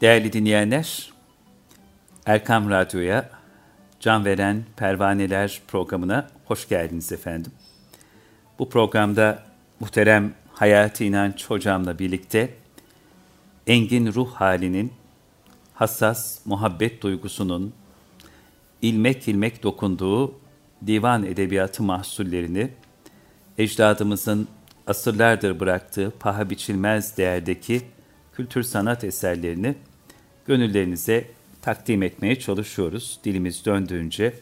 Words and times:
Değerli 0.00 0.32
dinleyenler, 0.32 1.12
Erkam 2.26 2.70
Radyo'ya 2.70 3.30
Can 4.00 4.24
Veren 4.24 4.64
Pervaneler 4.76 5.60
programına 5.68 6.26
hoş 6.44 6.68
geldiniz 6.68 7.12
efendim. 7.12 7.52
Bu 8.58 8.68
programda 8.68 9.42
muhterem 9.80 10.34
Hayati 10.52 11.04
İnanç 11.04 11.46
hocamla 11.50 11.98
birlikte 11.98 12.54
engin 13.66 14.12
ruh 14.12 14.32
halinin, 14.32 14.92
hassas 15.74 16.46
muhabbet 16.46 17.02
duygusunun, 17.02 17.74
ilmek 18.82 19.28
ilmek 19.28 19.62
dokunduğu 19.62 20.34
divan 20.86 21.24
edebiyatı 21.24 21.82
mahsullerini, 21.82 22.70
ecdadımızın 23.58 24.48
asırlardır 24.86 25.60
bıraktığı 25.60 26.12
paha 26.20 26.50
biçilmez 26.50 27.16
değerdeki 27.16 27.82
kültür 28.32 28.62
sanat 28.62 29.04
eserlerini 29.04 29.74
gönüllerinize 30.48 31.24
takdim 31.62 32.02
etmeye 32.02 32.38
çalışıyoruz. 32.38 33.20
Dilimiz 33.24 33.64
döndüğünce, 33.64 34.34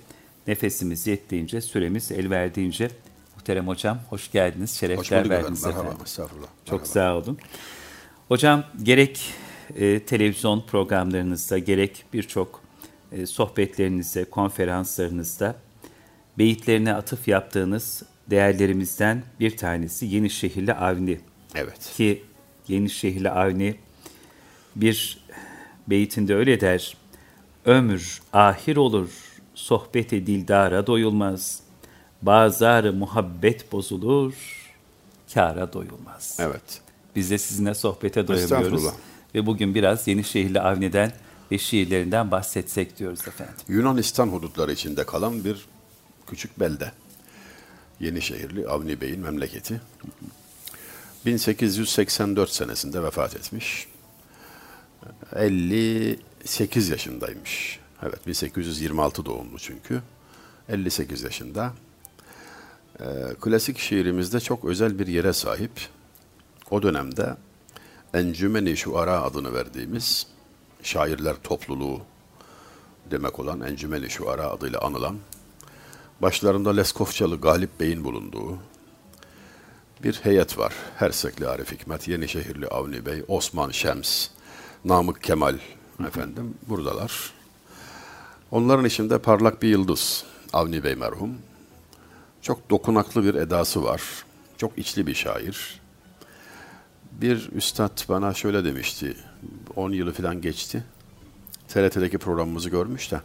nefesimiz 0.47 1.07
yettiğince, 1.07 1.61
süremiz 1.61 2.13
el 2.13 2.31
verdiğince. 2.31 2.91
Muhterem 3.37 3.69
hocam 3.69 3.99
hoş 4.09 4.31
geldiniz, 4.33 4.71
şerefler 4.71 5.23
Hoş 5.23 5.31
verdiniz 5.31 5.67
efendim. 5.67 5.85
Merhaba, 5.85 6.03
estağfurullah. 6.05 6.49
Çok 6.65 6.73
Merhaba. 6.73 6.87
sağ 6.87 7.17
olun. 7.17 7.39
Hocam 8.29 8.65
gerek 8.83 9.21
e, 9.77 10.01
televizyon 10.01 10.61
programlarınızda 10.61 11.59
gerek 11.59 12.05
birçok 12.13 12.63
e, 13.13 13.27
sohbetlerinizde, 13.27 14.25
konferanslarınızda 14.25 15.57
beyitlerine 16.39 16.95
atıf 16.95 17.29
yaptığınız 17.29 18.03
değerlerimizden 18.31 19.23
bir 19.41 19.57
tanesi 19.57 20.07
Yenişehirli 20.07 20.75
Avni. 20.75 21.21
Evet. 21.55 21.93
Ki 21.97 22.25
Yenişehirli 22.69 23.31
Avni 23.31 23.77
bir 24.77 25.26
beytinde 25.89 26.35
öyle 26.35 26.61
der. 26.61 26.97
Ömür 27.65 28.23
ahir 28.33 28.77
olur, 28.77 29.09
sohbeti 29.55 30.27
dildara 30.27 30.87
doyulmaz. 30.87 31.61
Bazarı 32.23 32.93
muhabbet 32.93 33.73
bozulur, 33.73 34.35
kâra 35.35 35.73
doyulmaz. 35.73 36.37
Evet. 36.41 36.81
Biz 37.17 37.31
de 37.31 37.39
sizinle 37.39 37.75
sohbete 37.75 38.29
doyamıyoruz. 38.29 38.85
Ve 39.35 39.47
bugün 39.47 39.75
biraz 39.75 40.09
Yenişehirli 40.09 40.61
Avni'den 40.61 41.13
ve 41.53 41.59
şiirlerinden 41.59 42.31
bahsetsek 42.31 42.99
diyoruz 42.99 43.29
efendim. 43.29 43.55
Yunanistan 43.69 44.29
hudutları 44.29 44.73
içinde 44.73 45.07
kalan 45.07 45.45
bir 45.45 45.67
küçük 46.27 46.61
belde. 46.61 46.93
Yenişehirli 48.01 48.69
Avni 48.69 49.01
Bey'in 49.01 49.21
memleketi. 49.21 49.81
1884 51.27 52.51
senesinde 52.51 53.03
vefat 53.03 53.37
etmiş. 53.37 53.87
58 55.37 56.89
yaşındaymış. 56.89 57.81
Evet 58.03 58.27
1826 58.27 59.25
doğumlu 59.25 59.59
çünkü. 59.59 60.03
58 60.69 61.23
yaşında. 61.23 61.73
Ee, 63.01 63.05
klasik 63.41 63.79
şiirimizde 63.79 64.41
çok 64.41 64.65
özel 64.65 64.99
bir 64.99 65.07
yere 65.07 65.33
sahip. 65.33 65.73
O 66.71 66.83
dönemde 66.83 67.37
Encümeni 68.15 68.77
Şuara 68.77 69.23
adını 69.23 69.55
verdiğimiz 69.55 70.27
şairler 70.83 71.37
topluluğu 71.45 72.01
demek 73.11 73.39
olan 73.39 73.61
Encümeni 73.61 74.11
Şuara 74.11 74.51
adıyla 74.51 74.81
anılan, 74.81 75.17
başlarında 76.23 76.75
Leskovçalı 76.75 77.41
Galip 77.41 77.81
Bey'in 77.81 78.05
bulunduğu 78.05 78.59
bir 80.03 80.15
heyet 80.15 80.59
var. 80.59 80.75
Hersekli 80.97 81.49
Arif 81.49 81.73
Hikmet, 81.73 82.09
Yenişehirli 82.09 82.67
Avni 82.67 83.07
Bey, 83.07 83.25
Osman 83.29 83.71
Şems, 83.71 84.29
Namık 84.87 85.23
Kemal 85.23 85.59
efendim 86.07 86.55
buradalar. 86.69 87.33
Onların 88.51 88.85
içinde 88.85 89.19
parlak 89.19 89.63
bir 89.63 89.69
yıldız 89.69 90.25
Avni 90.53 90.85
Bey 90.85 90.95
merhum. 90.95 91.35
Çok 92.43 92.71
dokunaklı 92.71 93.25
bir 93.25 93.35
edası 93.35 93.85
var. 93.85 94.03
Çok 94.59 94.79
içli 94.79 95.07
bir 95.07 95.15
şair. 95.15 95.81
Bir 97.13 97.53
üstad 97.53 98.09
bana 98.09 98.35
şöyle 98.35 98.65
demişti. 98.65 99.17
10 99.77 99.93
yılı 99.93 100.13
falan 100.13 100.41
geçti. 100.41 100.85
TRT'deki 101.69 102.19
programımızı 102.19 102.71
görmüş 102.71 103.13
de 103.13 103.21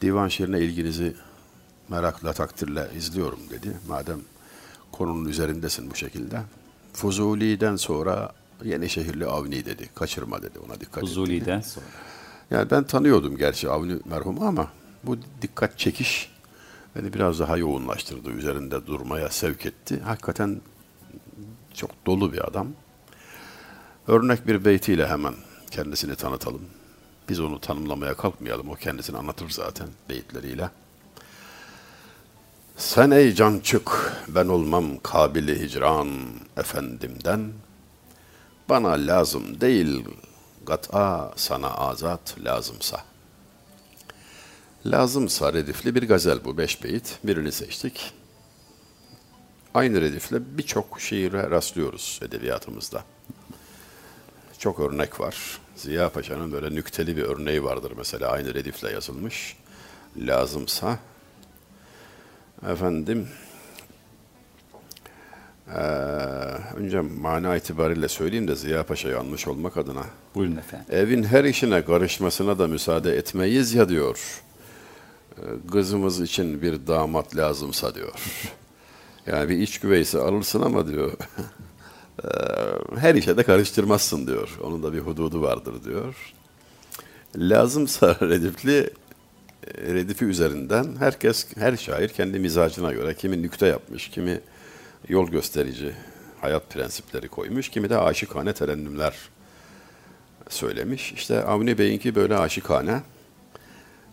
divan 0.00 0.28
şiirine 0.28 0.60
ilginizi 0.60 1.16
merakla 1.88 2.32
takdirle 2.32 2.88
izliyorum 2.96 3.40
dedi. 3.50 3.76
Madem 3.88 4.20
konunun 4.92 5.28
üzerindesin 5.28 5.90
bu 5.90 5.94
şekilde. 5.94 6.40
Fuzuli'den 6.92 7.76
sonra 7.76 8.32
Yenişehirli 8.64 9.26
Avni 9.26 9.64
dedi. 9.64 9.88
Kaçırma 9.94 10.42
dedi. 10.42 10.58
Ona 10.58 10.80
dikkat. 10.80 11.00
Fuzuli'den 11.00 11.60
sonra. 11.60 11.86
Yani 12.50 12.70
ben 12.70 12.84
tanıyordum 12.84 13.36
gerçi 13.36 13.68
Avni 13.70 13.96
merhumu 14.04 14.46
ama 14.46 14.68
bu 15.04 15.16
dikkat 15.42 15.78
çekiş 15.78 16.32
beni 16.96 17.12
biraz 17.12 17.40
daha 17.40 17.56
yoğunlaştırdı. 17.56 18.30
Üzerinde 18.30 18.86
durmaya 18.86 19.28
sevk 19.28 19.66
etti. 19.66 20.00
Hakikaten 20.00 20.60
çok 21.74 21.90
dolu 22.06 22.32
bir 22.32 22.48
adam. 22.48 22.68
Örnek 24.06 24.46
bir 24.46 24.64
beytiyle 24.64 25.08
hemen 25.08 25.34
kendisini 25.70 26.16
tanıtalım. 26.16 26.62
Biz 27.28 27.40
onu 27.40 27.60
tanımlamaya 27.60 28.14
kalkmayalım. 28.14 28.68
O 28.70 28.74
kendisini 28.74 29.16
anlatır 29.16 29.50
zaten 29.50 29.88
beyitleriyle. 30.08 30.70
Sen 32.76 33.10
ey 33.10 33.34
can 33.34 33.58
çık, 33.58 34.12
ben 34.28 34.48
olmam 34.48 34.98
kabili 34.98 35.60
hicran 35.60 36.08
efendimden. 36.56 37.52
Bana 38.68 38.88
lazım 38.88 39.60
değil, 39.60 40.04
gat'a 40.66 41.32
sana 41.36 41.70
azat 41.74 42.36
lazımsa. 42.44 43.04
Lazımsa 44.86 45.52
redifli 45.52 45.94
bir 45.94 46.08
gazel 46.08 46.44
bu 46.44 46.58
beş 46.58 46.84
beyit. 46.84 47.18
Birini 47.24 47.52
seçtik. 47.52 48.12
Aynı 49.74 50.00
redifle 50.00 50.58
birçok 50.58 51.00
şiire 51.00 51.50
rastlıyoruz 51.50 52.20
edebiyatımızda. 52.22 53.04
Çok 54.58 54.80
örnek 54.80 55.20
var. 55.20 55.58
Ziya 55.76 56.12
Paşa'nın 56.12 56.52
böyle 56.52 56.74
nükteli 56.74 57.16
bir 57.16 57.22
örneği 57.22 57.64
vardır 57.64 57.92
mesela 57.96 58.30
aynı 58.30 58.54
redifle 58.54 58.90
yazılmış. 58.90 59.56
Lazımsa 60.16 60.98
efendim 62.70 63.28
eee, 65.74 65.80
önce 66.76 67.00
mana 67.00 67.56
itibariyle 67.56 68.08
söyleyeyim 68.08 68.48
de 68.48 68.54
Ziya 68.56 68.82
Paşa 68.86 69.08
yanlış 69.08 69.48
olmak 69.48 69.76
adına. 69.76 70.02
Buyurun 70.34 70.56
efendim. 70.56 70.86
Evin 70.90 71.22
her 71.22 71.44
işine 71.44 71.84
karışmasına 71.84 72.58
da 72.58 72.66
müsaade 72.66 73.16
etmeyiz 73.16 73.74
ya 73.74 73.88
diyor. 73.88 74.40
Ee, 75.38 75.42
Kızımız 75.72 76.20
için 76.20 76.62
bir 76.62 76.86
damat 76.86 77.36
lazımsa 77.36 77.94
diyor. 77.94 78.12
Yani 79.26 79.48
bir 79.48 79.58
iç 79.58 79.80
güveysi 79.80 80.18
alırsın 80.18 80.60
ama 80.62 80.86
diyor. 80.88 81.12
eee, 82.24 82.30
her 82.98 83.14
işe 83.14 83.36
de 83.36 83.42
karıştırmazsın 83.42 84.26
diyor. 84.26 84.58
Onun 84.62 84.82
da 84.82 84.92
bir 84.92 84.98
hududu 84.98 85.42
vardır 85.42 85.74
diyor. 85.84 86.14
Lazımsa 87.36 88.16
redifli 88.22 88.90
redifi 89.76 90.24
üzerinden 90.24 90.86
herkes, 90.98 91.46
her 91.56 91.76
şair 91.76 92.08
kendi 92.08 92.38
mizacına 92.38 92.92
göre 92.92 93.14
kimi 93.14 93.42
nükte 93.42 93.66
yapmış, 93.66 94.08
kimi 94.08 94.40
yol 95.08 95.28
gösterici 95.28 95.94
hayat 96.40 96.70
prensipleri 96.70 97.28
koymuş, 97.28 97.68
kimi 97.68 97.90
de 97.90 97.98
aşıkane 97.98 98.52
terennümler 98.52 99.14
söylemiş. 100.48 101.12
İşte 101.12 101.44
Avni 101.44 101.78
Bey'inki 101.78 102.14
böyle 102.14 102.36
aşikane. 102.36 103.02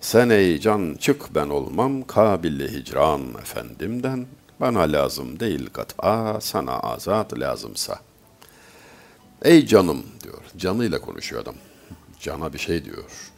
Sen 0.01 0.29
ey 0.29 0.59
can 0.59 0.96
çık 1.00 1.35
ben 1.35 1.50
olmam 1.50 2.03
kabilli 2.03 2.73
hicran 2.73 3.22
efendimden. 3.41 4.28
Bana 4.59 4.79
lazım 4.79 5.40
değil 5.40 5.69
kat'a 5.73 6.41
sana 6.41 6.79
azat 6.79 7.40
lazımsa. 7.40 7.99
Ey 9.41 9.66
canım 9.66 10.05
diyor. 10.23 10.41
Canıyla 10.58 11.02
konuşuyor 11.02 11.41
adam. 11.41 11.55
Cana 12.20 12.53
bir 12.53 12.59
şey 12.59 12.85
diyor. 12.85 13.32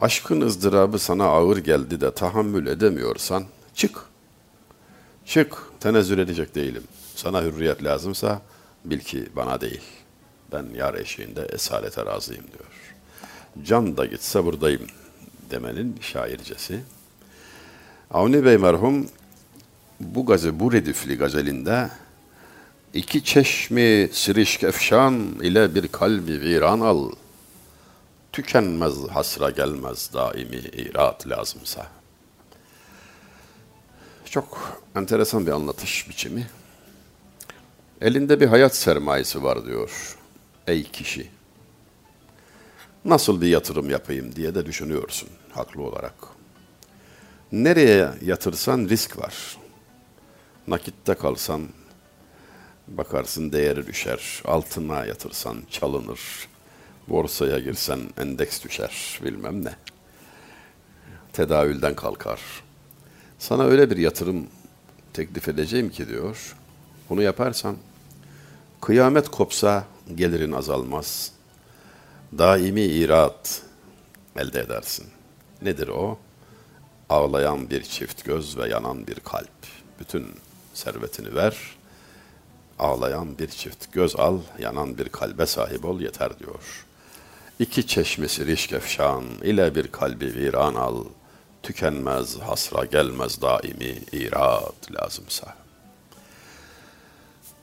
Aşkın 0.00 0.40
ızdırabı 0.40 0.98
sana 0.98 1.24
ağır 1.24 1.56
geldi 1.56 2.00
de 2.00 2.14
tahammül 2.14 2.66
edemiyorsan 2.66 3.44
çık. 3.74 4.09
Çık. 5.24 5.56
Tenezzül 5.80 6.18
edecek 6.18 6.54
değilim. 6.54 6.82
Sana 7.14 7.42
hürriyet 7.42 7.84
lazımsa 7.84 8.42
bil 8.84 9.00
ki 9.00 9.28
bana 9.36 9.60
değil. 9.60 9.82
Ben 10.52 10.66
yar 10.74 10.94
eşiğinde 10.94 11.48
esalete 11.52 12.06
razıyım 12.06 12.44
diyor. 12.44 12.96
Can 13.66 13.96
da 13.96 14.06
gitse 14.06 14.44
buradayım 14.44 14.86
demenin 15.50 15.96
şaircesi. 16.00 16.80
Avni 18.10 18.44
Bey 18.44 18.58
merhum 18.58 19.06
bu 20.00 20.26
gazı 20.26 20.60
bu 20.60 20.72
redifli 20.72 21.16
gazelinde 21.16 21.90
iki 22.94 23.24
çeşmi 23.24 24.08
sirişk 24.12 24.64
efşan 24.64 25.14
ile 25.42 25.74
bir 25.74 25.88
kalbi 25.88 26.40
viran 26.40 26.80
al. 26.80 27.12
Tükenmez 28.32 28.94
hasra 29.10 29.50
gelmez 29.50 30.10
daimi 30.14 30.56
irat 30.56 31.28
lazımsa. 31.28 31.99
Çok 34.30 34.80
enteresan 34.96 35.46
bir 35.46 35.52
anlatış 35.52 36.08
biçimi. 36.08 36.46
Elinde 38.00 38.40
bir 38.40 38.46
hayat 38.46 38.76
sermayesi 38.76 39.42
var 39.42 39.66
diyor. 39.66 40.16
Ey 40.66 40.82
kişi. 40.82 41.30
nasıl 43.04 43.40
bir 43.40 43.46
yatırım 43.46 43.90
yapayım 43.90 44.36
diye 44.36 44.54
de 44.54 44.66
düşünüyorsun 44.66 45.28
haklı 45.52 45.82
olarak. 45.82 46.14
Nereye 47.52 48.10
yatırsan 48.22 48.88
risk 48.88 49.18
var. 49.18 49.56
Nakitte 50.68 51.14
kalsan 51.14 51.68
bakarsın 52.88 53.52
değeri 53.52 53.86
düşer. 53.86 54.42
Altına 54.44 55.04
yatırsan 55.04 55.56
çalınır. 55.70 56.20
Borsaya 57.08 57.58
girsen 57.58 58.00
endeks 58.18 58.64
düşer 58.64 59.20
bilmem 59.24 59.64
ne. 59.64 59.74
Tedavülden 61.32 61.94
kalkar. 61.94 62.40
Sana 63.40 63.64
öyle 63.64 63.90
bir 63.90 63.96
yatırım 63.96 64.46
teklif 65.12 65.48
edeceğim 65.48 65.90
ki 65.90 66.08
diyor. 66.08 66.56
Bunu 67.08 67.22
yaparsan 67.22 67.76
kıyamet 68.80 69.28
kopsa 69.28 69.84
gelirin 70.14 70.52
azalmaz. 70.52 71.32
Daimi 72.38 72.82
irat 72.82 73.62
elde 74.36 74.60
edersin. 74.60 75.06
Nedir 75.62 75.88
o? 75.88 76.18
Ağlayan 77.08 77.70
bir 77.70 77.82
çift 77.82 78.24
göz 78.24 78.58
ve 78.58 78.68
yanan 78.68 79.06
bir 79.06 79.20
kalp. 79.20 79.66
Bütün 80.00 80.26
servetini 80.74 81.34
ver. 81.34 81.56
Ağlayan 82.78 83.38
bir 83.38 83.48
çift 83.48 83.92
göz 83.92 84.16
al, 84.16 84.38
yanan 84.58 84.98
bir 84.98 85.08
kalbe 85.08 85.46
sahip 85.46 85.84
ol 85.84 86.00
yeter 86.00 86.38
diyor. 86.38 86.86
İki 87.58 87.86
çeşmesi 87.86 88.46
rişk 88.46 88.72
efşan 88.72 89.24
ile 89.42 89.74
bir 89.74 89.88
kalbi 89.88 90.34
viran 90.34 90.74
al. 90.74 91.04
Tükenmez, 91.62 92.38
hasra 92.38 92.84
gelmez 92.84 93.42
daimi 93.42 93.98
irat 94.12 94.92
lazımsa. 94.92 95.54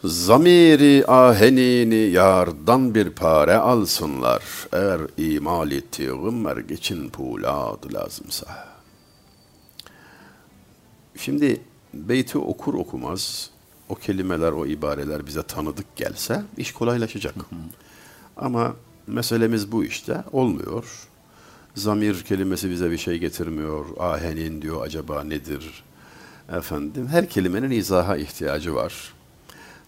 Zamiri 0.04 1.06
ahenini 1.08 1.96
yardan 2.12 2.96
bir 2.96 3.10
pare 3.10 3.56
alsınlar. 3.56 4.44
Eğer 4.74 5.02
imal 5.18 5.72
ettiğim 5.72 6.42
merg 6.42 6.72
için 6.72 7.10
pulad 7.10 7.94
lazımsa. 7.94 8.68
Şimdi 11.18 11.62
beyti 11.94 12.38
okur 12.38 12.74
okumaz 12.74 13.50
o 13.90 13.96
kelimeler, 13.96 14.52
o 14.52 14.66
ibareler 14.66 15.28
bize 15.28 15.44
tanıdık 15.44 15.96
gelse 15.96 16.44
iş 16.58 16.72
kolaylaşacak. 16.72 17.36
Ama 18.38 18.76
meselemiz 19.08 19.72
bu 19.72 19.84
işte. 19.84 20.24
Olmuyor. 20.32 21.08
Zamir 21.78 22.24
kelimesi 22.24 22.70
bize 22.70 22.92
bir 22.92 22.98
şey 22.98 23.18
getirmiyor. 23.18 23.86
Ahenin 24.00 24.62
diyor 24.62 24.86
acaba 24.86 25.24
nedir? 25.24 25.84
Efendim 26.58 27.08
her 27.08 27.30
kelimenin 27.30 27.72
izaha 27.72 28.18
ihtiyacı 28.18 28.76
var. 28.76 29.14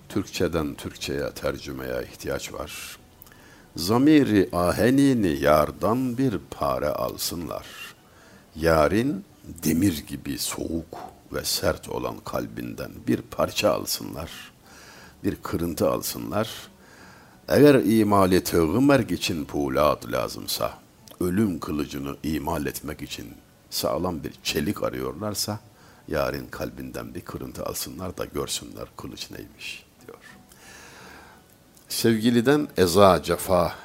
Türkçeden 0.09 0.73
Türkçeye 0.73 1.31
tercümeye 1.31 2.03
ihtiyaç 2.11 2.53
var. 2.53 2.97
Zamiri 3.75 4.49
ahenini 4.53 5.43
yardan 5.43 6.17
bir 6.17 6.37
pare 6.51 6.89
alsınlar. 6.89 7.65
Yarın 8.55 9.23
demir 9.63 10.03
gibi 10.07 10.37
soğuk 10.37 10.97
ve 11.33 11.43
sert 11.43 11.89
olan 11.89 12.17
kalbinden 12.25 12.91
bir 13.07 13.21
parça 13.21 13.71
alsınlar. 13.71 14.31
Bir 15.23 15.35
kırıntı 15.35 15.89
alsınlar. 15.89 16.49
Eğer 17.47 17.75
imali 17.75 18.43
tığmerk 18.43 19.11
için 19.11 19.45
pulat 19.45 20.11
lazımsa, 20.11 20.73
ölüm 21.19 21.59
kılıcını 21.59 22.15
imal 22.23 22.65
etmek 22.65 23.01
için 23.01 23.27
sağlam 23.69 24.23
bir 24.23 24.33
çelik 24.43 24.83
arıyorlarsa, 24.83 25.59
yarın 26.07 26.47
kalbinden 26.47 27.15
bir 27.15 27.21
kırıntı 27.21 27.65
alsınlar 27.65 28.17
da 28.17 28.25
görsünler 28.25 28.85
kılıç 28.97 29.31
neymiş 29.31 29.85
diyor. 30.07 30.17
Sevgiliden 31.89 32.67
eza 32.77 33.23
cefa 33.23 33.75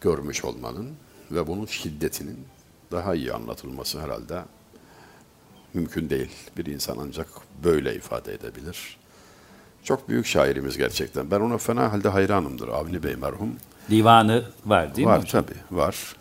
görmüş 0.00 0.44
olmanın 0.44 0.90
ve 1.30 1.46
bunun 1.46 1.66
şiddetinin 1.66 2.38
daha 2.92 3.14
iyi 3.14 3.32
anlatılması 3.32 4.00
herhalde 4.00 4.42
mümkün 5.74 6.10
değil. 6.10 6.30
Bir 6.56 6.66
insan 6.66 6.96
ancak 7.00 7.28
böyle 7.64 7.94
ifade 7.94 8.34
edebilir. 8.34 8.96
Çok 9.84 10.08
büyük 10.08 10.26
şairimiz 10.26 10.78
gerçekten. 10.78 11.30
Ben 11.30 11.40
ona 11.40 11.58
fena 11.58 11.92
halde 11.92 12.08
hayranımdır 12.08 12.68
Avni 12.68 13.02
Bey 13.02 13.16
merhum. 13.16 13.56
Divanı 13.90 14.44
var 14.66 14.96
değil 14.96 15.08
var, 15.08 15.18
mi? 15.18 15.22
Var 15.22 15.28
tabii 15.30 15.54
var. 15.70 16.16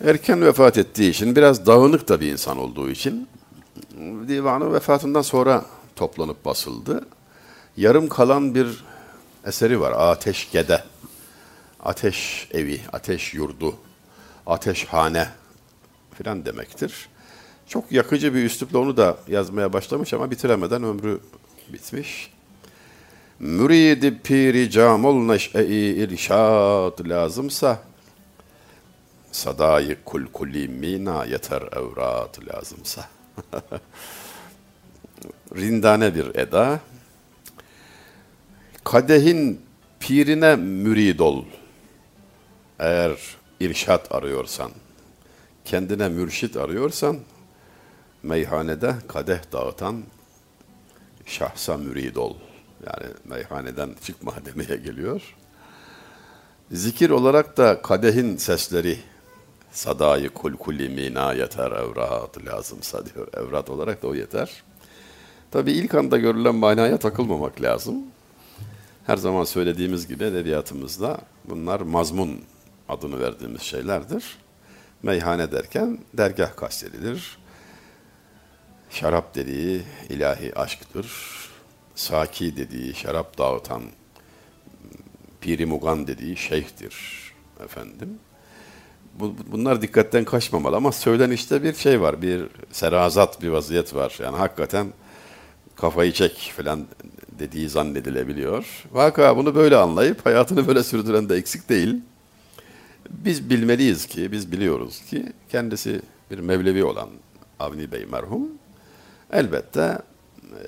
Erken 0.00 0.42
vefat 0.42 0.78
ettiği 0.78 1.10
için 1.10 1.36
biraz 1.36 1.66
dağınık 1.66 2.08
da 2.08 2.20
bir 2.20 2.32
insan 2.32 2.58
olduğu 2.58 2.90
için 2.90 3.28
divanı 4.28 4.72
vefatından 4.72 5.22
sonra 5.22 5.64
toplanıp 5.96 6.44
basıldı. 6.44 7.06
Yarım 7.76 8.08
kalan 8.08 8.54
bir 8.54 8.84
eseri 9.46 9.80
var. 9.80 9.92
Ateş 9.96 10.50
Gede. 10.50 10.84
Ateş 11.84 12.48
evi, 12.52 12.80
ateş 12.92 13.34
yurdu, 13.34 13.74
ateşhane 14.46 15.28
filan 16.14 16.46
demektir. 16.46 17.08
Çok 17.68 17.92
yakıcı 17.92 18.34
bir 18.34 18.44
üslupla 18.44 18.78
onu 18.78 18.96
da 18.96 19.16
yazmaya 19.28 19.72
başlamış 19.72 20.14
ama 20.14 20.30
bitiremeden 20.30 20.82
ömrü 20.82 21.20
bitmiş. 21.72 22.30
Müridi 23.40 24.18
piri 24.18 24.70
camol 24.70 25.14
neş'e-i 25.26 26.04
irşad 26.04 27.08
lazımsa 27.08 27.78
sadayı 29.34 29.96
kul 30.04 30.26
kulli 30.26 30.68
mina 30.68 31.24
yeter 31.24 31.62
evrat 31.62 32.38
lazımsa. 32.48 33.08
Rindane 35.56 36.14
bir 36.14 36.34
eda. 36.34 36.80
Kadehin 38.84 39.60
pirine 40.00 40.56
mürid 40.56 41.18
ol. 41.18 41.44
Eğer 42.78 43.12
irşat 43.60 44.12
arıyorsan, 44.14 44.70
kendine 45.64 46.08
mürşit 46.08 46.56
arıyorsan, 46.56 47.18
meyhanede 48.22 48.94
kadeh 49.08 49.52
dağıtan 49.52 50.02
şahsa 51.26 51.76
mürid 51.76 52.16
ol. 52.16 52.36
Yani 52.86 53.12
meyhaneden 53.24 53.90
çıkma 54.04 54.34
demeye 54.44 54.76
geliyor. 54.76 55.22
Zikir 56.72 57.10
olarak 57.10 57.56
da 57.56 57.82
kadehin 57.82 58.36
sesleri 58.36 58.98
sadayı 59.74 60.30
kul 60.30 60.56
kulli 60.56 60.88
mina 60.88 61.32
yeter 61.32 61.70
evrat 61.70 62.46
lazımsa 62.46 63.06
diyor. 63.06 63.28
Evrat 63.34 63.70
olarak 63.70 64.02
da 64.02 64.06
o 64.06 64.14
yeter. 64.14 64.62
Tabi 65.50 65.72
ilk 65.72 65.94
anda 65.94 66.18
görülen 66.18 66.54
manaya 66.54 66.98
takılmamak 66.98 67.62
lazım. 67.62 67.96
Her 69.06 69.16
zaman 69.16 69.44
söylediğimiz 69.44 70.08
gibi 70.08 70.24
edebiyatımızda 70.24 71.18
bunlar 71.44 71.80
mazmun 71.80 72.40
adını 72.88 73.20
verdiğimiz 73.20 73.62
şeylerdir. 73.62 74.38
Meyhane 75.02 75.52
derken 75.52 75.98
dergah 76.14 76.56
kastedilir. 76.56 77.38
Şarap 78.90 79.34
dediği 79.34 79.82
ilahi 80.08 80.58
aşktır. 80.58 81.06
Saki 81.94 82.56
dediği 82.56 82.94
şarap 82.94 83.38
dağıtan 83.38 83.82
Piri 85.40 85.66
Mugan 85.66 86.06
dediği 86.06 86.36
şeyhtir 86.36 86.94
efendim. 87.64 88.18
Bu, 89.20 89.34
bunlar 89.52 89.82
dikkatten 89.82 90.24
kaçmamalı 90.24 90.76
ama 90.76 90.92
söylenişte 90.92 91.62
bir 91.62 91.74
şey 91.74 92.00
var, 92.00 92.22
bir 92.22 92.42
serazat 92.72 93.42
bir 93.42 93.48
vaziyet 93.48 93.94
var. 93.94 94.18
Yani 94.22 94.36
hakikaten 94.36 94.86
kafayı 95.76 96.12
çek 96.12 96.52
falan 96.56 96.86
dediği 97.38 97.68
zannedilebiliyor. 97.68 98.84
Vaka 98.92 99.36
bunu 99.36 99.54
böyle 99.54 99.76
anlayıp 99.76 100.26
hayatını 100.26 100.68
böyle 100.68 100.82
sürdüren 100.84 101.28
de 101.28 101.36
eksik 101.36 101.68
değil. 101.68 102.00
Biz 103.10 103.50
bilmeliyiz 103.50 104.06
ki, 104.06 104.32
biz 104.32 104.52
biliyoruz 104.52 105.02
ki 105.10 105.32
kendisi 105.48 106.00
bir 106.30 106.38
Mevlevi 106.38 106.84
olan 106.84 107.08
Avni 107.58 107.92
Bey 107.92 108.06
merhum 108.06 108.48
elbette 109.32 109.98
e, 110.42 110.64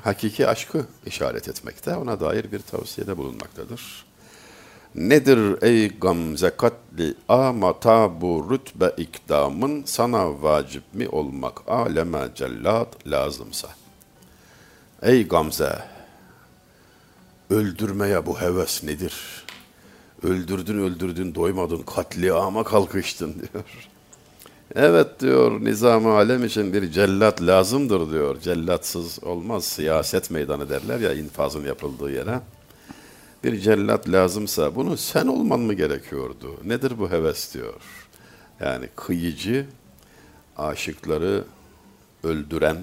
hakiki 0.00 0.48
aşkı 0.48 0.86
işaret 1.06 1.48
etmekte, 1.48 1.96
ona 1.96 2.20
dair 2.20 2.52
bir 2.52 2.58
tavsiyede 2.58 3.16
bulunmaktadır. 3.16 4.07
Nedir 4.94 5.62
ey 5.62 5.88
gamze 5.88 6.50
katli 6.50 7.14
amata 7.28 8.20
bu 8.20 8.48
rütbe 8.50 8.92
ikdamın 8.96 9.82
sana 9.86 10.42
vacip 10.42 10.82
mi 10.94 11.08
olmak 11.08 11.68
aleme 11.68 12.28
cellat 12.34 13.06
lazımsa. 13.06 13.68
Ey 15.02 15.28
gamze, 15.28 15.78
öldürmeye 17.50 18.26
bu 18.26 18.40
heves 18.40 18.84
nedir? 18.84 19.44
Öldürdün 20.22 20.78
öldürdün 20.78 21.34
doymadın 21.34 21.82
katliama 21.82 22.64
kalkıştın 22.64 23.34
diyor. 23.52 23.64
Evet 24.74 25.20
diyor 25.20 25.64
nizam 25.64 26.06
alem 26.06 26.44
için 26.44 26.72
bir 26.72 26.90
cellat 26.90 27.42
lazımdır 27.42 28.10
diyor. 28.10 28.40
Cellatsız 28.40 29.24
olmaz 29.24 29.64
siyaset 29.64 30.30
meydanı 30.30 30.70
derler 30.70 31.00
ya 31.00 31.14
infazın 31.14 31.64
yapıldığı 31.64 32.10
yere. 32.10 32.40
Bir 33.44 33.60
cellat 33.60 34.08
lazımsa 34.08 34.74
bunu 34.74 34.96
sen 34.96 35.26
olman 35.26 35.60
mı 35.60 35.74
gerekiyordu? 35.74 36.60
Nedir 36.64 36.98
bu 36.98 37.10
heves 37.10 37.54
diyor. 37.54 37.82
Yani 38.60 38.88
kıyıcı, 38.96 39.66
aşıkları 40.56 41.44
öldüren 42.22 42.76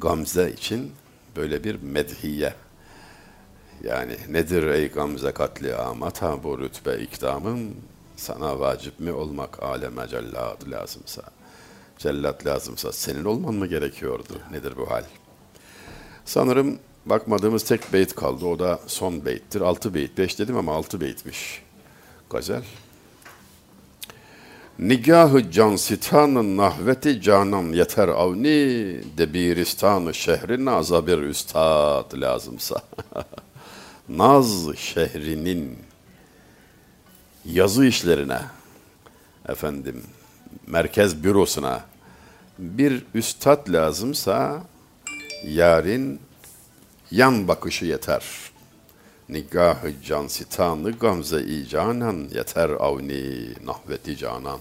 Gamze 0.00 0.52
için 0.52 0.92
böyle 1.36 1.64
bir 1.64 1.82
medhiye. 1.82 2.54
Yani 3.84 4.16
nedir 4.28 4.62
ey 4.62 4.88
Gamze 4.88 5.32
katli 5.32 5.74
amata 5.74 6.42
bu 6.42 6.58
rütbe 6.58 6.98
ikdamın 6.98 7.74
Sana 8.16 8.60
vacip 8.60 9.00
mi 9.00 9.12
olmak 9.12 9.62
aleme 9.62 10.08
cellat 10.08 10.70
lazımsa? 10.70 11.22
Cellat 11.98 12.46
lazımsa 12.46 12.92
senin 12.92 13.24
olman 13.24 13.54
mı 13.54 13.66
gerekiyordu? 13.66 14.40
Nedir 14.50 14.76
bu 14.76 14.90
hal? 14.90 15.04
Sanırım 16.24 16.78
bakmadığımız 17.06 17.64
tek 17.64 17.92
beyt 17.92 18.14
kaldı. 18.14 18.46
O 18.46 18.58
da 18.58 18.80
son 18.86 19.24
beyttir. 19.24 19.60
Altı 19.60 19.94
beyt. 19.94 20.18
Beş 20.18 20.38
dedim 20.38 20.56
ama 20.56 20.74
altı 20.74 21.00
beytmiş. 21.00 21.62
Gazel. 22.30 22.62
Nigahı 24.78 25.50
can 25.50 25.76
sitanın 25.76 26.56
nahveti 26.56 27.20
canan 27.20 27.72
yeter 27.72 28.08
avni 28.08 28.48
debiristanı 29.18 30.14
şehri 30.14 30.64
naza 30.64 31.06
bir 31.06 31.18
üstad 31.18 32.20
lazımsa. 32.20 32.82
Naz 34.08 34.76
şehrinin 34.76 35.78
yazı 37.44 37.86
işlerine 37.86 38.40
efendim 39.48 40.02
merkez 40.66 41.24
bürosuna 41.24 41.84
bir 42.58 43.02
üstad 43.14 43.72
lazımsa 43.72 44.62
yarın 45.44 46.20
yan 47.10 47.48
bakışı 47.48 47.84
yeter. 47.84 48.24
Nigahı 49.28 49.92
can 50.04 50.26
sitanı 50.26 50.90
gamze-i 50.90 51.68
canan 51.68 52.28
yeter 52.34 52.70
avni 52.70 53.54
nahveti 53.64 54.16
canan. 54.16 54.60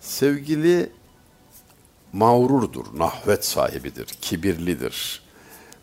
Sevgili 0.00 0.92
mağrurdur, 2.12 2.98
nahvet 2.98 3.44
sahibidir, 3.44 4.06
kibirlidir. 4.06 5.22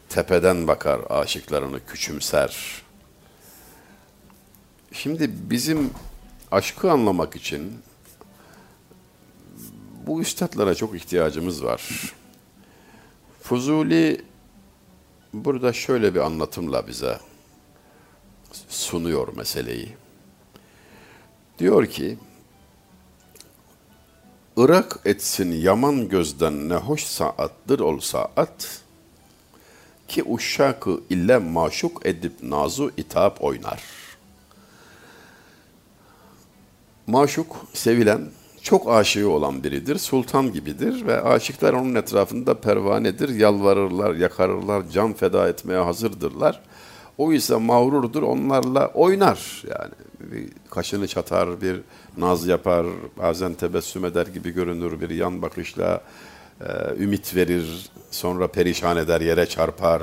Tepeden 0.10 0.68
bakar, 0.68 1.02
aşıklarını 1.10 1.86
küçümser. 1.86 2.82
Şimdi 4.92 5.32
bizim 5.50 5.92
aşkı 6.52 6.92
anlamak 6.92 7.36
için 7.36 7.74
bu 10.08 10.22
üstadlara 10.22 10.76
çok 10.76 10.96
ihtiyacımız 10.96 11.64
var. 11.64 12.14
Fuzuli 13.42 14.26
burada 15.44 15.74
şöyle 15.74 16.16
bir 16.16 16.20
anlatımla 16.20 16.88
bize 16.88 17.20
sunuyor 18.70 19.36
meseleyi. 19.36 19.96
Diyor 21.60 21.86
ki, 21.86 22.18
Irak 24.58 25.00
etsin 25.06 25.52
yaman 25.52 26.10
gözden 26.10 26.70
ne 26.70 26.76
hoş 26.76 27.04
saattır 27.04 27.80
ol 27.80 28.00
saat, 28.00 28.82
ki 30.08 30.24
uşşakı 30.28 31.02
ile 31.10 31.38
maşuk 31.38 32.06
edip 32.06 32.44
nazu 32.44 32.92
itap 32.98 33.44
oynar. 33.44 33.84
Maşuk, 37.08 37.56
sevilen, 37.74 38.30
çok 38.66 38.90
aşığı 38.90 39.30
olan 39.30 39.64
biridir, 39.64 39.98
sultan 39.98 40.54
gibidir 40.54 41.08
ve 41.08 41.22
aşıklar 41.22 41.74
onun 41.74 41.96
etrafında 41.96 42.54
pervanedir, 42.54 43.30
yalvarırlar, 43.30 44.16
yakarırlar, 44.16 44.84
can 44.94 45.14
feda 45.14 45.50
etmeye 45.50 45.80
hazırdırlar. 45.80 46.62
O 47.18 47.34
ise 47.34 47.56
mağrurdur, 47.56 48.24
onlarla 48.24 48.88
oynar 48.88 49.64
yani. 49.70 49.94
Bir 50.20 50.50
kaşını 50.70 51.08
çatar, 51.08 51.62
bir 51.62 51.82
naz 52.18 52.48
yapar, 52.48 52.86
bazen 53.18 53.54
tebessüm 53.54 54.06
eder 54.06 54.28
gibi 54.28 54.52
görünür, 54.52 55.02
bir 55.02 55.10
yan 55.10 55.42
bakışla 55.42 56.02
e, 56.62 56.66
ümit 57.04 57.36
verir, 57.36 57.90
sonra 58.12 58.48
perişan 58.48 58.98
eder, 58.98 59.22
yere 59.22 59.46
çarpar. 59.46 60.02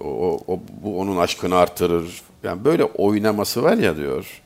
O, 0.00 0.38
o, 0.46 0.60
bu 0.82 1.00
onun 1.00 1.16
aşkını 1.16 1.56
artırır. 1.56 2.22
Yani 2.42 2.64
böyle 2.64 2.84
oynaması 2.84 3.62
var 3.62 3.76
ya 3.76 3.96
diyor 3.96 4.42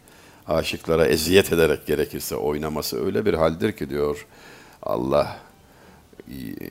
aşıklara 0.50 1.06
eziyet 1.06 1.52
ederek 1.52 1.86
gerekirse 1.86 2.36
oynaması 2.36 3.04
öyle 3.04 3.26
bir 3.26 3.34
haldir 3.34 3.72
ki 3.72 3.90
diyor 3.90 4.26
Allah 4.82 5.36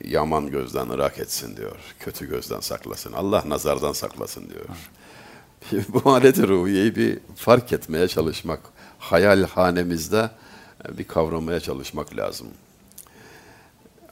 yaman 0.04 0.50
gözden 0.50 0.88
ırak 0.88 1.18
etsin 1.18 1.56
diyor. 1.56 1.76
Kötü 2.00 2.28
gözden 2.28 2.60
saklasın. 2.60 3.12
Allah 3.12 3.44
nazardan 3.46 3.92
saklasın 3.92 4.50
diyor. 4.50 4.66
Bu 5.88 6.10
aleti 6.10 6.48
ruhiyeyi 6.48 6.96
bir 6.96 7.18
fark 7.36 7.72
etmeye 7.72 8.08
çalışmak, 8.08 8.60
hayal 8.98 9.44
hanemizde 9.44 10.30
bir 10.88 11.04
kavramaya 11.04 11.60
çalışmak 11.60 12.16
lazım. 12.16 12.46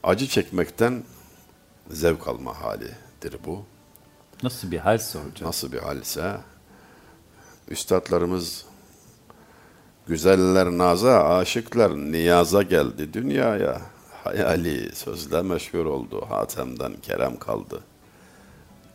Acı 0.03 0.27
çekmekten 0.27 1.03
zevk 1.91 2.27
alma 2.27 2.61
halidir 2.61 3.37
bu. 3.45 3.65
Nasıl 4.43 4.71
bir 4.71 4.77
halse 4.77 5.19
hocam? 5.19 5.47
Nasıl 5.47 5.71
bir 5.71 5.79
halse 5.79 6.37
üstadlarımız 7.67 8.65
Güzeller 10.09 10.67
naza, 10.67 11.37
aşıklar 11.37 11.95
niyaza 11.95 12.63
geldi 12.63 13.13
dünyaya. 13.13 13.81
Hayali 14.23 14.95
sözle 14.95 15.41
meşhur 15.41 15.85
oldu, 15.85 16.25
hatemden 16.29 16.93
kerem 17.01 17.39
kaldı. 17.39 17.79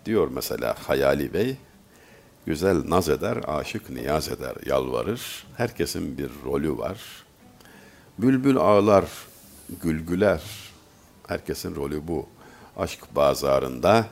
Diyor 0.05 0.29
mesela 0.33 0.75
Hayali 0.87 1.35
Bey, 1.35 1.57
güzel 2.47 2.83
naz 2.91 3.09
eder, 3.09 3.39
aşık 3.47 3.91
niyaz 3.91 4.29
eder, 4.29 4.55
yalvarır. 4.67 5.47
Herkesin 5.57 6.19
bir 6.19 6.31
rolü 6.45 6.79
var. 6.79 6.99
Bülbül 8.19 8.57
ağlar, 8.57 9.05
gülgüler. 9.83 10.43
Herkesin 11.29 11.77
rolü 11.77 12.09
bu. 12.09 12.29
Aşk 12.77 13.17
bazarında, 13.17 14.07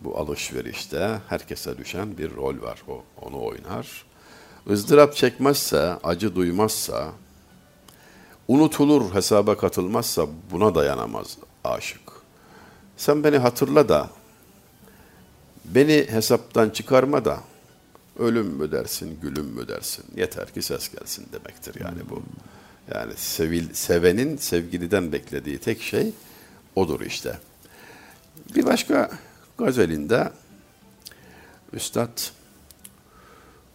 bu 0.00 0.18
alışverişte 0.18 1.18
herkese 1.28 1.78
düşen 1.78 2.18
bir 2.18 2.36
rol 2.36 2.62
var. 2.62 2.82
O 2.88 3.02
onu 3.22 3.44
oynar 3.44 4.11
ızdırap 4.70 5.16
çekmezse, 5.16 5.96
acı 6.04 6.34
duymazsa, 6.34 7.12
unutulur, 8.48 9.14
hesaba 9.14 9.56
katılmazsa 9.56 10.26
buna 10.50 10.74
dayanamaz 10.74 11.38
aşık. 11.64 12.12
Sen 12.96 13.24
beni 13.24 13.38
hatırla 13.38 13.88
da, 13.88 14.10
beni 15.64 16.06
hesaptan 16.10 16.70
çıkarma 16.70 17.24
da, 17.24 17.40
ölüm 18.18 18.46
mü 18.46 18.72
dersin, 18.72 19.18
gülüm 19.22 19.46
mü 19.46 19.68
dersin, 19.68 20.04
yeter 20.16 20.50
ki 20.50 20.62
ses 20.62 20.88
gelsin 20.88 21.26
demektir 21.32 21.80
yani 21.80 22.00
bu. 22.10 22.22
Yani 22.94 23.12
sevil, 23.16 23.68
sevenin 23.72 24.36
sevgiliden 24.36 25.12
beklediği 25.12 25.58
tek 25.58 25.82
şey 25.82 26.12
odur 26.76 27.00
işte. 27.00 27.38
Bir 28.54 28.66
başka 28.66 29.10
gazelinde 29.58 30.32
Üstad 31.72 32.20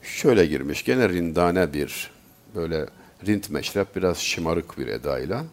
şöyle 0.07 0.45
girmiş. 0.45 0.83
Gene 0.83 1.09
rindane 1.09 1.73
bir 1.73 2.11
böyle 2.55 2.85
rint 3.27 3.49
meşrep 3.49 3.95
biraz 3.95 4.17
şımarık 4.17 4.77
bir 4.77 4.87
edayla. 4.87 5.43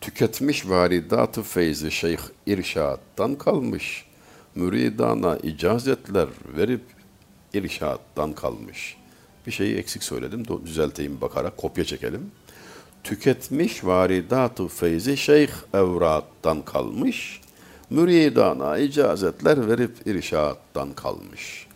Tüketmiş 0.00 0.68
varidatı 0.68 1.42
feyzi 1.42 1.90
şeyh 1.90 2.18
irşattan 2.46 3.34
kalmış. 3.34 4.04
Müridana 4.54 5.36
icazetler 5.36 6.28
verip 6.56 6.80
irşattan 7.54 8.32
kalmış. 8.32 8.96
Bir 9.46 9.52
şeyi 9.52 9.76
eksik 9.76 10.02
söyledim. 10.02 10.44
Düzelteyim 10.66 11.20
bakarak 11.20 11.56
kopya 11.56 11.84
çekelim. 11.84 12.30
Tüketmiş 13.04 13.84
varidatı 13.84 14.68
feyzi 14.68 15.16
şeyh 15.16 15.50
evrattan 15.74 16.62
kalmış. 16.62 17.40
Müridana 17.90 18.78
icazetler 18.78 19.68
verip 19.68 20.06
irşattan 20.06 20.92
kalmış.'' 20.92 21.67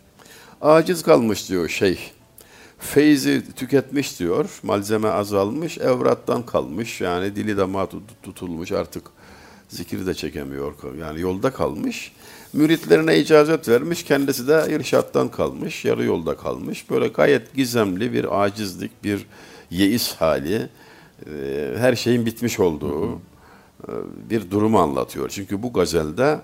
Aciz 0.63 1.03
kalmış 1.03 1.49
diyor 1.49 1.69
şeyh. 1.69 1.97
Feyzi 2.79 3.43
tüketmiş 3.55 4.19
diyor. 4.19 4.59
Malzeme 4.63 5.07
azalmış. 5.07 5.77
Evrattan 5.77 6.45
kalmış. 6.45 7.01
Yani 7.01 7.35
dili 7.35 7.57
damağı 7.57 7.89
tutulmuş 8.23 8.71
artık. 8.71 9.03
Zikir 9.69 10.05
de 10.05 10.13
çekemiyor. 10.13 10.73
Yani 10.99 11.21
yolda 11.21 11.53
kalmış. 11.53 12.11
Müritlerine 12.53 13.17
icazet 13.17 13.69
vermiş. 13.69 14.03
Kendisi 14.03 14.47
de 14.47 14.67
irşattan 14.69 15.29
kalmış. 15.29 15.85
Yarı 15.85 16.03
yolda 16.05 16.37
kalmış. 16.37 16.89
Böyle 16.89 17.07
gayet 17.07 17.53
gizemli 17.53 18.13
bir 18.13 18.43
acizlik, 18.43 19.03
bir 19.03 19.25
yeis 19.69 20.13
hali. 20.13 20.69
Ee, 21.27 21.73
her 21.77 21.95
şeyin 21.95 22.25
bitmiş 22.25 22.59
olduğu 22.59 23.13
e, 23.13 23.91
bir 24.29 24.51
durumu 24.51 24.79
anlatıyor. 24.79 25.29
Çünkü 25.29 25.63
bu 25.63 25.73
gazelde 25.73 26.39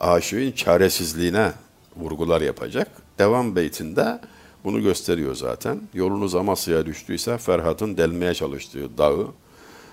aşığın 0.00 0.52
çaresizliğine 0.52 1.52
vurgular 1.98 2.40
yapacak 2.40 2.88
devam 3.18 3.56
beytinde 3.56 4.20
bunu 4.64 4.82
gösteriyor 4.82 5.34
zaten. 5.34 5.80
Yolunuz 5.94 6.34
Amasya'ya 6.34 6.86
düştüyse 6.86 7.38
Ferhat'ın 7.38 7.96
delmeye 7.96 8.34
çalıştığı 8.34 8.98
dağı, 8.98 9.26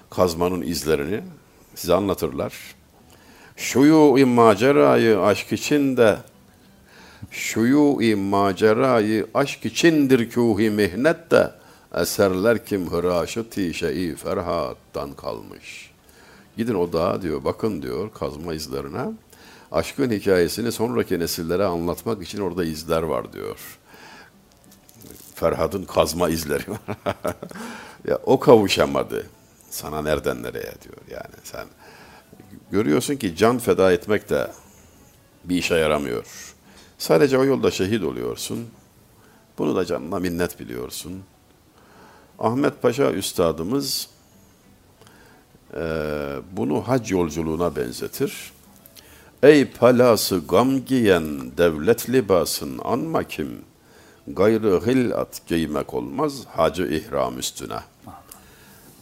kazmanın 0.09 0.61
izlerini 0.61 1.21
size 1.75 1.93
anlatırlar. 1.93 2.53
Şuyu 3.55 4.27
macerayı 4.27 5.21
aşk 5.21 5.53
içinde 5.53 6.17
şuyu 7.31 8.17
macerayı 8.17 9.27
aşk 9.33 9.65
içindir 9.65 10.31
kuhi 10.31 10.69
mihnet 10.69 11.31
de 11.31 11.51
eserler 11.95 12.65
kim 12.65 12.91
hıraşı 12.91 13.49
tişe-i 13.49 14.15
ferhattan 14.15 15.13
kalmış. 15.13 15.91
Gidin 16.57 16.73
o 16.73 16.93
dağa 16.93 17.21
diyor, 17.21 17.43
bakın 17.43 17.81
diyor 17.81 18.09
kazma 18.13 18.53
izlerine 18.53 19.05
aşkın 19.75 20.11
hikayesini 20.11 20.71
sonraki 20.71 21.19
nesillere 21.19 21.65
anlatmak 21.65 22.23
için 22.23 22.39
orada 22.39 22.65
izler 22.65 23.03
var 23.03 23.33
diyor. 23.33 23.79
Ferhat'ın 25.35 25.83
kazma 25.83 26.29
izleri 26.29 26.71
var. 26.71 26.97
ya 28.07 28.19
o 28.25 28.39
kavuşamadı. 28.39 29.25
Sana 29.69 30.01
nereden 30.01 30.43
nereye 30.43 30.73
diyor 30.83 30.97
yani 31.09 31.35
sen. 31.43 31.65
Görüyorsun 32.71 33.15
ki 33.15 33.35
can 33.35 33.59
feda 33.59 33.91
etmek 33.91 34.29
de 34.29 34.51
bir 35.43 35.57
işe 35.57 35.75
yaramıyor. 35.75 36.53
Sadece 36.97 37.37
o 37.37 37.45
yolda 37.45 37.71
şehit 37.71 38.03
oluyorsun. 38.03 38.67
Bunu 39.57 39.75
da 39.75 39.85
canına 39.85 40.19
minnet 40.19 40.59
biliyorsun. 40.59 41.23
Ahmet 42.39 42.81
Paşa 42.81 43.11
Üstadımız 43.11 44.09
e, 45.73 45.81
bunu 46.51 46.87
hac 46.87 47.11
yolculuğuna 47.11 47.75
benzetir. 47.75 48.54
Ey 49.45 49.65
palası 49.65 50.41
gam 50.47 50.85
giyen 50.85 51.57
devlet 51.57 52.09
libasın 52.09 52.79
anma 52.83 53.23
kim, 53.23 53.61
gayrı 54.27 54.85
hilat 54.85 55.47
giymek 55.47 55.93
olmaz 55.93 56.45
hacı 56.45 56.83
ihram 56.83 57.39
üstüne. 57.39 57.79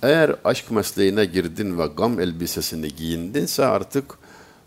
Eğer 0.02 0.36
aşk 0.44 0.72
mesleğine 0.72 1.26
girdin 1.26 1.80
ve 1.80 1.86
gam 1.86 2.20
elbisesini 2.20 2.96
giyindinse 2.96 3.66
artık 3.66 4.18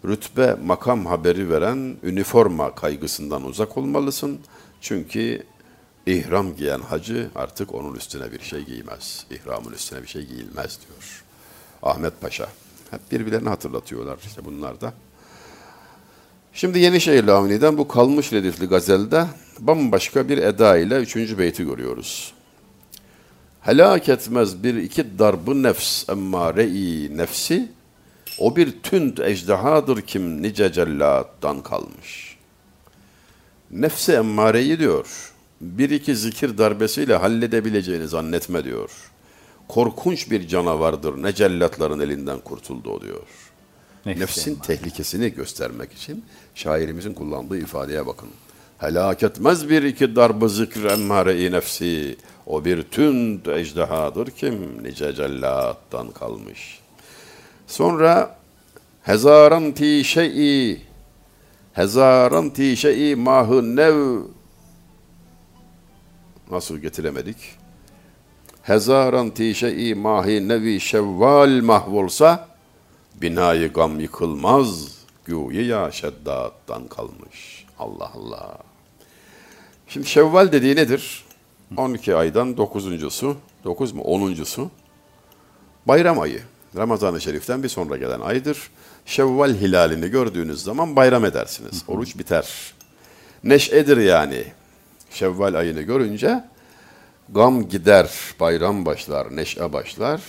rütbe, 0.04 0.56
makam 0.64 1.06
haberi 1.06 1.50
veren 1.50 1.96
üniforma 2.02 2.74
kaygısından 2.74 3.44
uzak 3.44 3.76
olmalısın. 3.76 4.40
Çünkü 4.80 5.42
ihram 6.06 6.56
giyen 6.56 6.80
hacı 6.80 7.30
artık 7.34 7.74
onun 7.74 7.94
üstüne 7.94 8.32
bir 8.32 8.40
şey 8.40 8.64
giymez. 8.64 9.26
İhramın 9.30 9.72
üstüne 9.72 10.02
bir 10.02 10.08
şey 10.08 10.26
giyilmez 10.26 10.78
diyor. 10.88 11.24
Ahmet 11.82 12.20
Paşa. 12.20 12.48
Hep 12.90 13.12
birbirlerini 13.12 13.48
hatırlatıyorlar 13.48 14.18
işte 14.26 14.44
bunlar 14.44 14.80
da. 14.80 14.92
Şimdi 16.56 16.78
Yenişehir 16.78 17.24
Lavni'den 17.24 17.78
bu 17.78 17.88
kalmış 17.88 18.32
redifli 18.32 18.66
gazelde 18.66 19.26
bambaşka 19.58 20.28
bir 20.28 20.38
eda 20.38 20.78
ile 20.78 20.96
üçüncü 20.96 21.38
beyti 21.38 21.64
görüyoruz. 21.64 22.32
Helak 23.60 24.08
etmez 24.08 24.62
bir 24.62 24.74
iki 24.74 25.18
darbı 25.18 25.62
nefs 25.62 26.08
emmare-i 26.08 27.16
nefsi, 27.18 27.68
o 28.38 28.56
bir 28.56 28.82
tünd 28.82 29.18
ejdehadır 29.18 30.02
kim 30.02 30.42
nice 30.42 30.72
cellattan 30.72 31.62
kalmış. 31.62 32.36
Nefsi 33.70 34.12
emmareyi 34.12 34.78
diyor, 34.78 35.32
bir 35.60 35.90
iki 35.90 36.16
zikir 36.16 36.58
darbesiyle 36.58 37.14
halledebileceğini 37.14 38.08
zannetme 38.08 38.64
diyor. 38.64 38.90
Korkunç 39.68 40.30
bir 40.30 40.48
canavardır 40.48 41.22
ne 41.22 41.34
cellatların 41.34 42.00
elinden 42.00 42.38
kurtuldu 42.38 42.90
o 42.90 43.00
diyor. 43.00 43.45
Nefsi 44.06 44.20
Nefsin 44.20 44.50
emmare. 44.50 44.66
tehlikesini 44.66 45.34
göstermek 45.34 45.92
için 45.92 46.24
şairimizin 46.54 47.14
kullandığı 47.14 47.58
ifadeye 47.58 48.06
bakın. 48.06 48.28
Helak 48.78 49.22
etmez 49.22 49.68
bir 49.68 49.82
iki 49.82 50.16
darbı 50.16 50.48
zikr 50.48 50.84
emmare-i 50.84 51.52
nefsi. 51.52 52.16
O 52.46 52.64
bir 52.64 52.82
tünd 52.82 53.46
ejdehadır 53.46 54.30
kim 54.30 54.84
nice 54.84 55.12
cellattan 55.12 56.10
kalmış. 56.10 56.80
Sonra 57.66 58.36
hezaran 59.02 59.72
ti 59.72 60.04
şey'i 60.04 60.80
hezaran 61.72 62.50
ti 62.50 62.76
şey'i 62.76 63.16
mahı 63.16 63.76
nev 63.76 64.20
nasıl 66.50 66.78
getiremedik? 66.78 67.36
Hezaran 68.62 69.30
ti 69.30 69.54
şey'i 69.54 69.94
mahi 69.94 70.48
nevi 70.48 70.80
şevval 70.80 71.62
mahvolsa 71.62 72.55
binayı 73.22 73.72
gam 73.72 74.00
yıkılmaz 74.00 74.96
güya 75.24 75.90
şeddattan 75.90 76.88
kalmış. 76.88 77.66
Allah 77.78 78.10
Allah. 78.14 78.58
Şimdi 79.88 80.06
Şevval 80.06 80.52
dediği 80.52 80.76
nedir? 80.76 81.24
12 81.76 82.16
aydan 82.16 82.54
9.sü, 82.54 83.34
9 83.64 83.92
mu 83.92 84.02
10.sü 84.02 84.68
bayram 85.86 86.20
ayı. 86.20 86.42
Ramazan-ı 86.76 87.20
Şerif'ten 87.20 87.62
bir 87.62 87.68
sonra 87.68 87.96
gelen 87.96 88.20
aydır. 88.20 88.70
Şevval 89.06 89.54
hilalini 89.54 90.08
gördüğünüz 90.08 90.62
zaman 90.62 90.96
bayram 90.96 91.24
edersiniz. 91.24 91.82
Oruç 91.88 92.18
biter. 92.18 92.74
Neşedir 93.44 93.96
yani. 93.96 94.44
Şevval 95.10 95.54
ayını 95.54 95.82
görünce 95.82 96.44
gam 97.28 97.68
gider, 97.68 98.10
bayram 98.40 98.86
başlar, 98.86 99.36
neşe 99.36 99.72
başlar. 99.72 100.20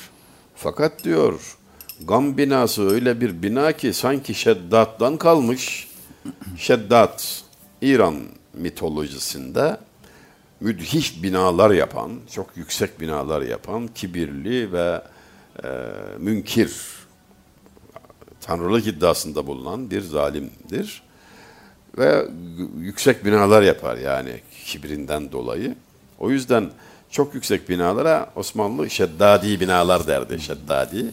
Fakat 0.56 1.04
diyor 1.04 1.57
gam 2.06 2.38
binası 2.38 2.90
öyle 2.90 3.22
bir 3.22 3.44
bina 3.44 3.72
ki 3.72 3.94
sanki 3.94 4.34
şeddattan 4.34 5.18
kalmış. 5.18 5.88
Şeddat, 6.58 7.44
İran 7.82 8.16
mitolojisinde 8.54 9.78
müthiş 10.60 11.24
binalar 11.24 11.72
yapan, 11.72 12.12
çok 12.32 12.58
yüksek 12.58 13.02
binalar 13.02 13.42
yapan, 13.42 13.88
kibirli 13.88 14.72
ve 14.72 15.02
e, 15.64 15.68
münkir, 16.20 16.76
tanrılık 18.42 18.88
iddiasında 18.88 19.48
bulunan 19.48 19.92
bir 19.92 20.02
zalimdir. 20.02 21.04
Ve 21.98 22.26
yüksek 22.80 23.26
binalar 23.26 23.62
yapar 23.62 23.98
yani 23.98 24.42
kibirinden 24.66 25.32
dolayı. 25.32 25.76
O 26.20 26.32
yüzden 26.32 26.70
çok 27.10 27.36
yüksek 27.36 27.70
binalara 27.70 28.30
Osmanlı 28.36 28.90
şeddadi 28.90 29.60
binalar 29.60 30.08
derdi, 30.08 30.40
şeddadi. 30.40 31.06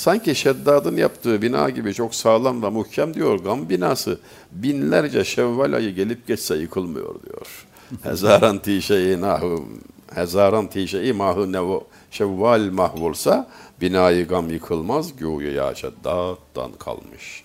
Sanki 0.00 0.34
Şeddad'ın 0.34 0.96
yaptığı 0.96 1.42
bina 1.42 1.70
gibi 1.70 1.94
çok 1.94 2.14
sağlam 2.14 2.62
ve 2.62 2.68
muhkem 2.68 3.14
diyor. 3.14 3.38
Gam 3.38 3.68
binası 3.68 4.18
binlerce 4.52 5.24
şevval 5.24 5.72
ayı 5.72 5.94
gelip 5.94 6.26
geçse 6.26 6.56
yıkılmıyor 6.56 7.14
diyor. 7.22 7.66
Hezaran 8.02 8.58
tişe-i 8.58 9.20
nahu 9.20 9.68
hezaran 10.14 10.66
tişe-i 10.66 11.12
mahu 11.12 11.52
nevo 11.52 11.86
şevval 12.10 12.60
mahvolsa 12.72 13.48
binayı 13.80 14.28
gam 14.28 14.50
yıkılmaz 14.50 15.16
güya 15.16 15.74
Şeddad'dan 15.74 16.72
kalmış. 16.72 17.44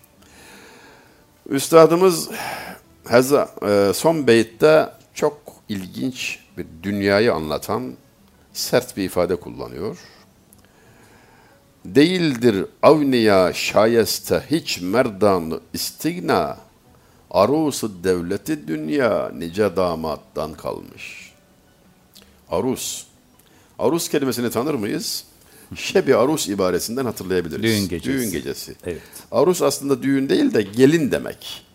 Üstadımız 1.49 2.29
Heza, 3.07 3.49
e, 3.67 3.91
son 3.93 4.27
beytte 4.27 4.89
çok 5.13 5.37
ilginç 5.69 6.39
bir 6.57 6.65
dünyayı 6.83 7.33
anlatan 7.33 7.93
sert 8.53 8.97
bir 8.97 9.03
ifade 9.03 9.35
kullanıyor. 9.35 9.97
Değildir 11.85 12.65
avniya 12.83 13.53
şayeste 13.53 14.43
hiç 14.51 14.81
merdanı 14.81 15.59
istigna, 15.73 16.57
arusu 17.31 18.03
devleti 18.03 18.67
dünya 18.67 19.31
nice 19.37 19.75
damattan 19.75 20.53
kalmış. 20.53 21.31
Arus. 22.49 23.05
Arus 23.79 24.09
kelimesini 24.09 24.49
tanır 24.49 24.73
mıyız? 24.73 25.23
Şebi 25.75 26.15
arus 26.15 26.47
ibaresinden 26.47 27.05
hatırlayabiliriz. 27.05 27.63
Düğün 27.63 27.89
gecesi. 27.89 28.19
Düğün 28.19 28.31
gecesi. 28.31 28.75
Evet. 28.85 29.01
Arus 29.31 29.61
aslında 29.61 30.03
düğün 30.03 30.29
değil 30.29 30.53
de 30.53 30.61
gelin 30.61 31.11
demek. 31.11 31.65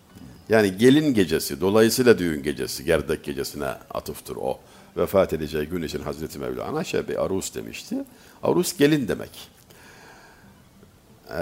Yani 0.48 0.76
gelin 0.76 1.14
gecesi, 1.14 1.60
dolayısıyla 1.60 2.18
düğün 2.18 2.42
gecesi, 2.42 2.84
gerdek 2.84 3.24
gecesine 3.24 3.68
atıftır 3.90 4.36
o. 4.36 4.58
Vefat 4.96 5.32
edeceği 5.32 5.66
gün 5.66 5.82
için 5.82 6.00
Hazreti 6.00 6.38
Mevlana 6.38 6.84
şebi 6.84 7.18
arus 7.18 7.54
demişti. 7.54 7.96
Arus 8.42 8.76
gelin 8.76 9.08
demek. 9.08 9.30
Ee, 11.38 11.40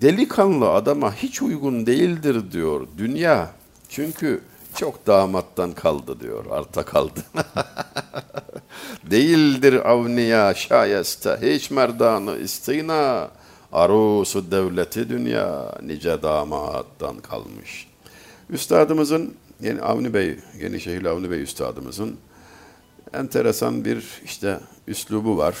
delikanlı 0.00 0.70
adama 0.70 1.14
hiç 1.14 1.42
uygun 1.42 1.86
değildir 1.86 2.52
diyor 2.52 2.86
dünya. 2.98 3.50
Çünkü 3.88 4.40
çok 4.74 5.06
damattan 5.06 5.72
kaldı 5.72 6.20
diyor, 6.20 6.44
arta 6.50 6.84
kaldı. 6.84 7.20
Değildir 9.10 9.90
avniya 9.90 10.54
şayeste 10.54 11.38
hiç 11.42 11.70
merdanı 11.70 12.38
istina. 12.38 13.28
Arusu 13.72 14.50
devleti 14.50 15.08
dünya 15.08 15.74
nice 15.82 16.22
damattan 16.22 17.18
kalmış. 17.18 17.88
Üstadımızın, 18.50 19.34
yani 19.60 19.80
Avni 19.80 20.14
Bey, 20.14 20.38
Yenişehir 20.60 21.04
Avni 21.04 21.30
Bey 21.30 21.42
üstadımızın 21.42 22.16
enteresan 23.14 23.84
bir 23.84 24.04
işte 24.24 24.60
üslubu 24.86 25.36
var. 25.36 25.56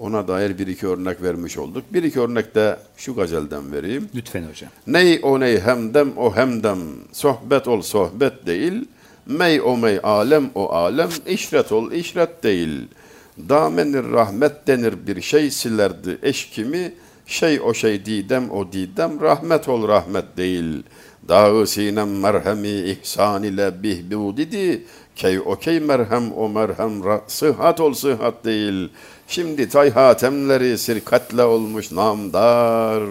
Ona 0.00 0.28
dair 0.28 0.58
bir 0.58 0.66
iki 0.66 0.86
örnek 0.86 1.22
vermiş 1.22 1.58
olduk. 1.58 1.84
Bir 1.92 2.02
iki 2.02 2.20
örnek 2.20 2.54
de 2.54 2.78
şu 2.96 3.14
gazelden 3.14 3.72
vereyim. 3.72 4.08
Lütfen 4.14 4.42
hocam. 4.42 4.70
Ney 4.86 5.20
o 5.22 5.40
ney 5.40 5.60
hemdem 5.60 6.12
o 6.16 6.36
hemdem, 6.36 6.78
sohbet 7.12 7.68
ol 7.68 7.82
sohbet 7.82 8.46
değil. 8.46 8.88
Mey 9.26 9.60
o 9.60 9.76
mey 9.76 10.00
alem 10.02 10.50
o 10.54 10.70
alem, 10.72 11.08
işret 11.26 11.72
ol 11.72 11.92
işret 11.92 12.42
değil. 12.42 12.88
Damenir 13.48 14.12
rahmet 14.12 14.66
denir 14.66 14.94
bir 15.06 15.20
şey 15.20 15.50
silerdi 15.50 16.18
eşkimi, 16.22 16.92
şey 17.26 17.60
o 17.60 17.74
şey 17.74 18.04
didem 18.04 18.50
o 18.50 18.72
didem, 18.72 19.20
rahmet 19.20 19.68
ol 19.68 19.88
rahmet 19.88 20.36
değil. 20.36 20.82
Dağı 21.28 21.66
sinem 21.66 22.20
merhemi 22.20 22.68
ihsan 22.68 23.42
ile 23.42 23.82
bihbudidi, 23.82 24.84
key 25.16 25.40
o 25.40 25.56
key 25.56 25.80
merhem 25.80 26.32
o 26.32 26.48
merhem, 26.48 27.02
sıhhat 27.26 27.80
ol 27.80 27.94
sıhhat 27.94 28.44
değil. 28.44 28.88
Şimdi 29.30 29.68
tay 29.68 29.90
hatemleri 29.90 30.78
sirkatle 30.78 31.44
olmuş 31.44 31.92
namdar. 31.92 33.02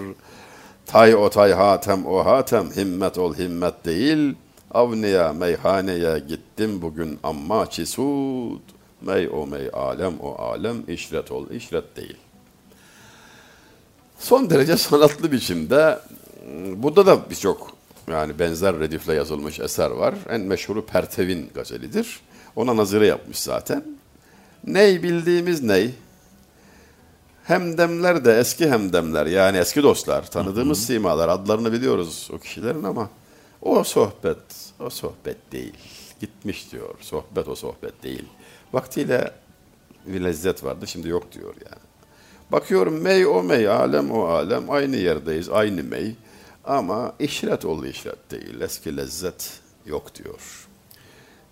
Tay 0.86 1.16
o 1.16 1.30
tay 1.30 1.52
hatem 1.52 2.06
o 2.06 2.26
hatem 2.26 2.72
himmet 2.76 3.18
ol 3.18 3.34
himmet 3.36 3.86
değil. 3.86 4.36
Avniya 4.72 5.34
meyhaneye 5.34 6.20
gittim 6.20 6.82
bugün 6.82 7.20
amma 7.24 7.70
çisud. 7.70 8.60
Mey 9.02 9.30
o 9.34 9.48
mey 9.48 9.70
alem 9.74 10.20
o 10.20 10.36
alem 10.36 10.84
işret 10.88 11.32
ol 11.32 11.50
işret 11.50 11.98
değil. 11.98 12.18
Son 14.20 14.50
derece 14.50 14.78
sanatlı 14.78 15.32
biçimde 15.32 16.00
burada 16.76 17.06
da 17.06 17.30
birçok 17.30 17.72
yani 18.08 18.40
benzer 18.40 18.80
redifle 18.80 19.14
yazılmış 19.14 19.60
eser 19.60 19.92
var. 19.92 20.16
En 20.30 20.42
meşhuru 20.42 20.86
Pertevin 20.86 21.50
gazelidir. 21.54 22.20
Ona 22.56 22.78
nazire 22.78 23.08
yapmış 23.08 23.40
zaten. 23.40 23.84
Ney 24.64 25.04
bildiğimiz 25.04 25.64
ney? 25.64 25.96
Hemdemler 27.50 28.26
de 28.26 28.40
eski 28.40 28.70
hemdemler 28.70 29.26
yani 29.26 29.58
eski 29.58 29.84
dostlar. 29.84 30.32
Tanıdığımız 30.32 30.86
simalar 30.86 31.30
adlarını 31.30 31.74
biliyoruz 31.74 32.30
o 32.34 32.38
kişilerin 32.38 32.84
ama 32.84 33.10
o 33.62 33.84
sohbet 33.84 34.38
o 34.80 34.90
sohbet 34.90 35.52
değil. 35.52 35.74
Gitmiş 36.20 36.72
diyor. 36.72 36.96
Sohbet 37.02 37.48
o 37.48 37.56
sohbet 37.56 38.04
değil. 38.04 38.26
Vaktiyle 38.74 39.32
bir 40.06 40.24
lezzet 40.24 40.64
vardı 40.64 40.88
şimdi 40.88 41.08
yok 41.08 41.32
diyor 41.32 41.54
yani. 41.66 41.84
Bakıyorum 42.52 43.02
mey 43.02 43.28
o 43.28 43.44
mey, 43.44 43.68
alem 43.68 44.12
o 44.12 44.24
alem. 44.24 44.70
Aynı 44.70 44.96
yerdeyiz, 44.96 45.50
aynı 45.50 45.84
mey. 45.84 46.16
Ama 46.66 47.14
işret 47.20 47.66
oldu 47.66 47.86
işret 47.86 48.32
değil. 48.32 48.62
Eski 48.62 48.98
lezzet 48.98 49.60
yok 49.86 50.16
diyor. 50.16 50.68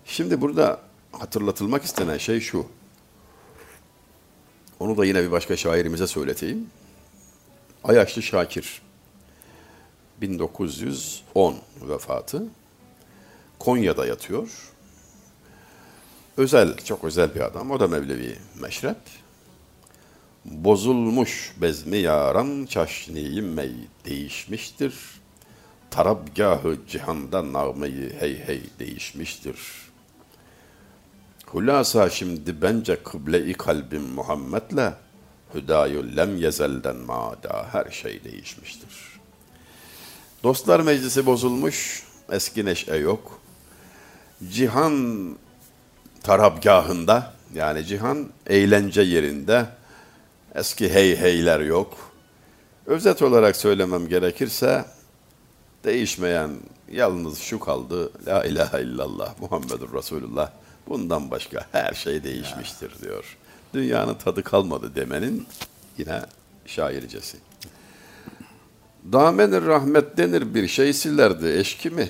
Şimdi 0.04 0.40
burada 0.40 0.80
hatırlatılmak 1.12 1.84
istenen 1.84 2.18
şey 2.18 2.40
şu. 2.40 2.66
Onu 4.80 4.96
da 4.96 5.04
yine 5.04 5.22
bir 5.22 5.30
başka 5.30 5.56
şairimize 5.56 6.06
söyleteyim. 6.06 6.70
Ayaşlı 7.84 8.22
Şakir. 8.22 8.82
1910 10.20 11.56
vefatı. 11.82 12.42
Konya'da 13.58 14.06
yatıyor. 14.06 14.72
Özel, 16.36 16.76
çok 16.76 17.04
özel 17.04 17.34
bir 17.34 17.40
adam. 17.40 17.70
O 17.70 17.80
da 17.80 17.88
Mevlevi 17.88 18.36
meşrep. 18.60 18.96
Bozulmuş 20.44 21.54
bezmi 21.60 21.96
yaran 21.96 22.66
çaşniyi 22.66 23.42
mey 23.42 23.72
değişmiştir. 24.04 24.94
Tarabgahı 25.90 26.78
cihanda 26.88 27.52
nağmeyi 27.52 28.12
hey 28.20 28.38
hey 28.46 28.62
değişmiştir. 28.78 29.87
Hulasa 31.52 32.10
şimdi 32.10 32.62
bence 32.62 33.02
kıble-i 33.02 33.52
kalbim 33.52 34.02
Muhammed'le 34.02 34.92
hüdayü 35.54 36.16
lem 36.16 36.36
yezelden 36.36 36.96
mada 36.96 37.66
her 37.72 37.90
şey 37.90 38.24
değişmiştir. 38.24 39.20
Dostlar 40.42 40.80
meclisi 40.80 41.26
bozulmuş, 41.26 42.02
eski 42.32 42.64
neşe 42.64 42.96
yok. 42.96 43.40
Cihan 44.50 45.28
tarabgahında 46.22 47.32
yani 47.54 47.84
cihan 47.84 48.28
eğlence 48.46 49.00
yerinde 49.00 49.66
eski 50.54 50.94
hey 50.94 51.16
heyler 51.16 51.60
yok. 51.60 51.94
Özet 52.86 53.22
olarak 53.22 53.56
söylemem 53.56 54.08
gerekirse 54.08 54.84
değişmeyen 55.84 56.50
yalnız 56.92 57.38
şu 57.38 57.60
kaldı. 57.60 58.12
La 58.26 58.44
ilahe 58.44 58.82
illallah 58.82 59.34
Muhammedur 59.40 59.94
Resulullah. 59.94 60.50
Bundan 60.88 61.30
başka 61.30 61.66
her 61.72 61.92
şey 61.92 62.24
değişmiştir 62.24 62.92
diyor. 63.02 63.36
Dünyanın 63.74 64.14
tadı 64.14 64.42
kalmadı 64.42 64.92
demenin 64.94 65.46
yine 65.98 66.20
şaircesi. 66.66 67.36
Damenir 69.12 69.66
rahmet 69.66 70.16
denir 70.16 70.54
bir 70.54 70.68
şey 70.68 70.92
silerdi 70.92 71.48
eşki 71.58 71.90
mi? 71.90 72.08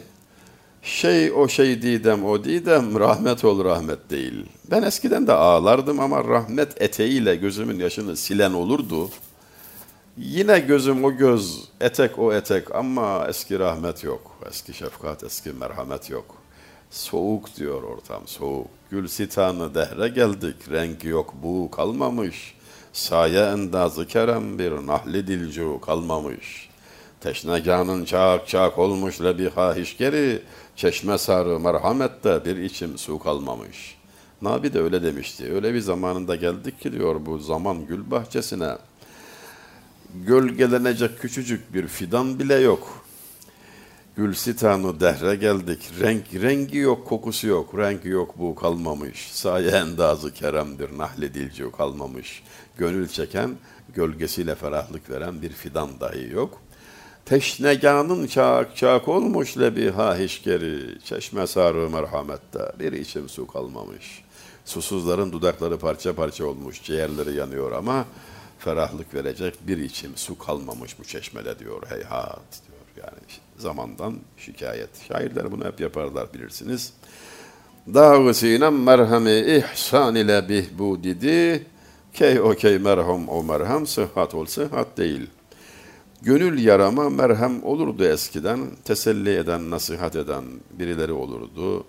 Şey 0.83 1.33
o 1.33 1.49
şey 1.49 1.83
didem 1.83 2.25
o 2.25 2.45
didem 2.45 3.01
rahmet 3.01 3.45
ol 3.45 3.65
rahmet 3.65 4.11
değil. 4.11 4.47
Ben 4.71 4.83
eskiden 4.83 5.27
de 5.27 5.33
ağlardım 5.33 6.01
ama 6.01 6.25
rahmet 6.25 6.83
eteğiyle 6.83 7.37
gözümün 7.37 7.79
yaşını 7.79 8.17
silen 8.17 8.53
olurdu. 8.53 9.11
Yine 10.17 10.59
gözüm 10.59 11.05
o 11.05 11.13
göz, 11.13 11.69
etek 11.81 12.19
o 12.19 12.33
etek 12.33 12.75
ama 12.75 13.27
eski 13.29 13.59
rahmet 13.59 14.05
yok. 14.05 14.39
Eski 14.51 14.75
şefkat, 14.75 15.25
eski 15.25 15.51
merhamet 15.51 16.11
yok. 16.11 16.35
Soğuk 16.91 17.57
diyor 17.57 17.83
ortam, 17.83 18.23
soğuk. 18.27 18.67
Gül 18.91 19.09
sitanı 19.09 19.75
dehre 19.75 20.09
geldik, 20.09 20.57
rengi 20.71 21.09
yok 21.09 21.35
bu 21.43 21.71
kalmamış. 21.71 22.55
Saye 22.93 23.41
endazı 23.41 24.07
kerem 24.07 24.59
bir 24.59 24.73
nahli 24.73 25.27
dilcu 25.27 25.81
kalmamış. 25.81 26.69
Teşneganın 27.21 28.05
çak 28.05 28.49
çak 28.49 28.79
olmuş 28.79 29.21
lebiha 29.21 29.75
hişgeri, 29.75 30.43
çeşme 30.77 31.19
sarı 31.19 31.61
merhamette 31.61 32.45
bir 32.45 32.57
içim 32.57 32.99
su 32.99 33.19
kalmamış. 33.19 33.99
Nabi 34.43 34.75
de 34.75 34.81
öyle 34.81 35.03
demişti. 35.03 35.53
Öyle 35.53 35.75
bir 35.75 35.81
zamanında 35.81 36.37
geldik 36.37 36.81
ki 36.81 36.93
diyor 36.93 37.27
bu 37.27 37.39
zaman 37.39 37.87
gül 37.87 38.11
bahçesine. 38.11 38.77
Gölgelenecek 40.15 41.21
küçücük 41.21 41.75
bir 41.75 41.89
fidan 41.89 42.39
bile 42.39 42.55
yok. 42.55 42.98
Gül 44.19 44.35
sitanı 44.35 45.01
dehre 45.01 45.37
geldik. 45.37 45.91
Renk, 46.01 46.25
rengi 46.35 46.79
yok, 46.79 47.07
kokusu 47.07 47.47
yok. 47.47 47.79
Renk 47.79 48.05
yok 48.05 48.39
bu 48.39 48.55
kalmamış. 48.55 49.31
Saye 49.33 49.71
endazı 49.71 50.35
keremdir, 50.35 50.99
nahli 50.99 51.35
dilci 51.35 51.71
kalmamış. 51.77 52.43
Gönül 52.79 53.09
çeken, 53.09 53.51
gölgesiyle 53.95 54.55
ferahlık 54.55 55.11
veren 55.11 55.43
bir 55.43 55.51
fidan 55.51 56.01
dahi 56.01 56.31
yok. 56.33 56.61
Teşneganın 57.25 58.27
çak 58.27 58.77
çak 58.77 59.09
olmuş 59.09 59.59
lebiha 59.59 60.19
hişkeri. 60.19 60.99
Çeşme 61.05 61.47
sarı 61.47 61.91
merhamette 61.91 62.73
bir 62.79 62.93
içim 62.93 63.29
su 63.29 63.47
kalmamış. 63.47 64.25
Susuzların 64.65 65.33
dudakları 65.33 65.79
parça 65.79 66.15
parça 66.15 66.47
olmuş, 66.47 66.83
ciğerleri 66.83 67.37
yanıyor 67.37 67.73
ama 67.73 68.05
ferahlık 68.59 69.15
verecek 69.15 69.55
bir 69.67 69.79
içim 69.79 70.17
su 70.17 70.39
kalmamış 70.39 70.99
bu 70.99 71.05
çeşmede 71.05 71.59
diyor 71.59 71.83
heyhat 71.89 72.61
diyor. 72.67 73.07
Yani 73.07 73.48
zamandan 73.59 74.15
şikayet. 74.37 74.91
Şairler 75.09 75.53
bunu 75.53 75.65
hep 75.65 75.81
yaparlar 75.81 76.35
bilirsiniz. 76.35 76.93
Dağı 77.95 78.35
sinem 78.35 78.83
merhemi 78.83 79.31
ihsan 79.31 80.15
ile 80.15 80.49
bihbudidi 80.49 81.67
key 82.13 82.41
okey 82.41 82.79
merham 82.79 83.29
o 83.29 83.43
merhem 83.43 83.87
sıhhat 83.87 84.35
ol 84.35 84.47
sıhhat 84.47 84.97
değil. 84.97 85.31
Gönül 86.23 86.65
yarama 86.65 87.11
merhem 87.11 87.65
olurdu 87.65 88.05
eskiden. 88.05 88.61
Teselli 88.85 89.37
eden, 89.37 89.71
nasihat 89.71 90.17
eden 90.17 90.45
birileri 90.71 91.13
olurdu. 91.13 91.85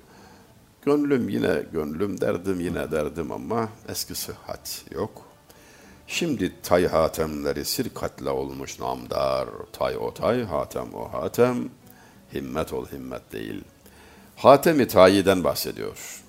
Gönlüm 0.86 1.29
yine 1.29 1.63
gönlüm, 1.73 2.21
derdim 2.21 2.60
yine 2.60 2.91
derdim 2.91 3.32
ama 3.32 3.69
eski 3.89 4.15
sıhhat 4.15 4.86
yok. 4.91 5.29
Şimdi 6.12 6.54
tay 6.63 6.88
hatemleri 6.88 7.65
sirkatle 7.65 8.30
olmuş 8.30 8.80
namdar. 8.80 9.48
Tay 9.74 9.98
o 9.98 10.13
tay, 10.13 10.43
hatem 10.43 10.93
o 10.93 11.13
hatem. 11.13 11.69
Himmet 12.34 12.74
ol 12.74 12.86
himmet 12.91 13.32
değil. 13.34 13.63
Hatem-i 14.36 14.88
Tayi'den 14.88 15.43
bahsediyor. 15.43 16.22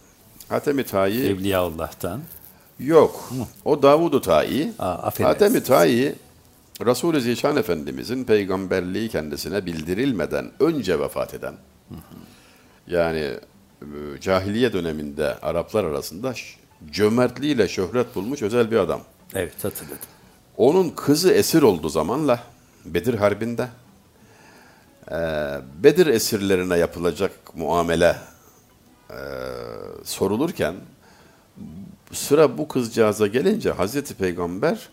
Hatem-i 0.48 0.84
Tayi 0.84 1.26
Evliyaullah'tan. 1.26 2.20
yok. 2.78 3.30
O 3.64 3.82
Davud-u 3.82 4.20
Tayi. 4.20 4.72
Hatem-i 4.78 5.62
Tayi 5.62 6.14
Resul-i 6.86 7.20
Zişan 7.20 7.56
Efendimizin 7.56 8.24
peygamberliği 8.24 9.08
kendisine 9.08 9.66
bildirilmeden 9.66 10.50
önce 10.60 11.00
vefat 11.00 11.34
eden. 11.34 11.54
Yani 12.86 13.18
e, 13.82 13.86
cahiliye 14.20 14.72
döneminde 14.72 15.34
Araplar 15.42 15.84
arasında 15.84 16.34
cömertliğiyle 16.90 17.68
şöhret 17.68 18.14
bulmuş 18.14 18.42
özel 18.42 18.70
bir 18.70 18.76
adam. 18.76 19.00
Evet 19.34 19.64
hatırladım. 19.64 19.98
Onun 20.56 20.90
kızı 20.90 21.32
esir 21.32 21.62
olduğu 21.62 21.88
zamanla 21.88 22.44
Bedir 22.84 23.14
Harbi'nde 23.14 23.68
e, 25.10 25.16
Bedir 25.82 26.06
esirlerine 26.06 26.76
yapılacak 26.76 27.32
muamele 27.54 28.16
e, 29.10 29.18
sorulurken 30.04 30.74
sıra 32.12 32.58
bu 32.58 32.68
kızcağıza 32.68 33.26
gelince 33.26 33.70
Hazreti 33.70 34.14
Peygamber 34.14 34.88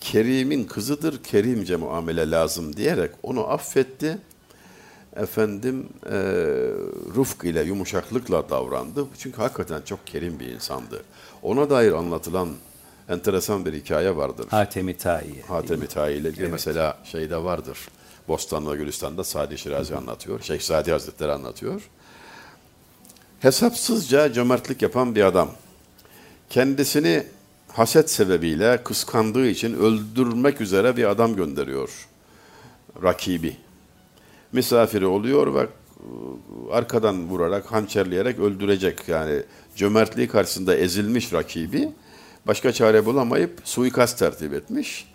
Kerim'in 0.00 0.64
kızıdır, 0.64 1.22
kerimce 1.22 1.76
muamele 1.76 2.30
lazım 2.30 2.76
diyerek 2.76 3.10
onu 3.22 3.48
affetti. 3.48 4.18
Efendim 5.16 5.88
e, 6.06 6.18
rufk 7.14 7.44
ile, 7.44 7.62
yumuşaklıkla 7.62 8.50
davrandı. 8.50 9.06
Çünkü 9.18 9.36
hakikaten 9.36 9.82
çok 9.82 10.06
kerim 10.06 10.40
bir 10.40 10.46
insandı. 10.46 11.02
Ona 11.42 11.70
dair 11.70 11.92
anlatılan 11.92 12.48
enteresan 13.10 13.64
bir 13.66 13.72
hikaye 13.72 14.16
vardır. 14.16 14.46
Hatemi 14.50 14.96
Tayi. 14.96 15.42
Hatem-i 15.48 15.84
ile 15.84 16.28
ilgili 16.28 16.48
mesela 16.48 16.98
şeyde 17.04 17.44
vardır. 17.44 17.78
Bostanlı 18.28 18.76
Gülistan'da 18.76 19.24
Sadi 19.24 19.58
Şirazi 19.58 19.96
anlatıyor. 19.96 20.40
Şeyh 20.40 20.60
Sadi 20.60 20.92
Hazretleri 20.92 21.32
anlatıyor. 21.32 21.82
Hesapsızca 23.40 24.32
cömertlik 24.32 24.82
yapan 24.82 25.14
bir 25.14 25.22
adam. 25.24 25.50
Kendisini 26.50 27.26
haset 27.68 28.10
sebebiyle 28.10 28.82
kıskandığı 28.84 29.46
için 29.46 29.74
öldürmek 29.74 30.60
üzere 30.60 30.96
bir 30.96 31.10
adam 31.10 31.36
gönderiyor. 31.36 32.08
Rakibi. 33.02 33.56
Misafiri 34.52 35.06
oluyor 35.06 35.54
ve 35.54 35.66
arkadan 36.72 37.28
vurarak, 37.28 37.72
hançerleyerek 37.72 38.38
öldürecek. 38.38 39.08
Yani 39.08 39.42
cömertliği 39.76 40.28
karşısında 40.28 40.76
ezilmiş 40.76 41.32
rakibi 41.32 41.88
başka 42.50 42.72
çare 42.72 43.06
bulamayıp 43.06 43.60
suikast 43.64 44.18
tertip 44.18 44.54
etmiş. 44.54 45.08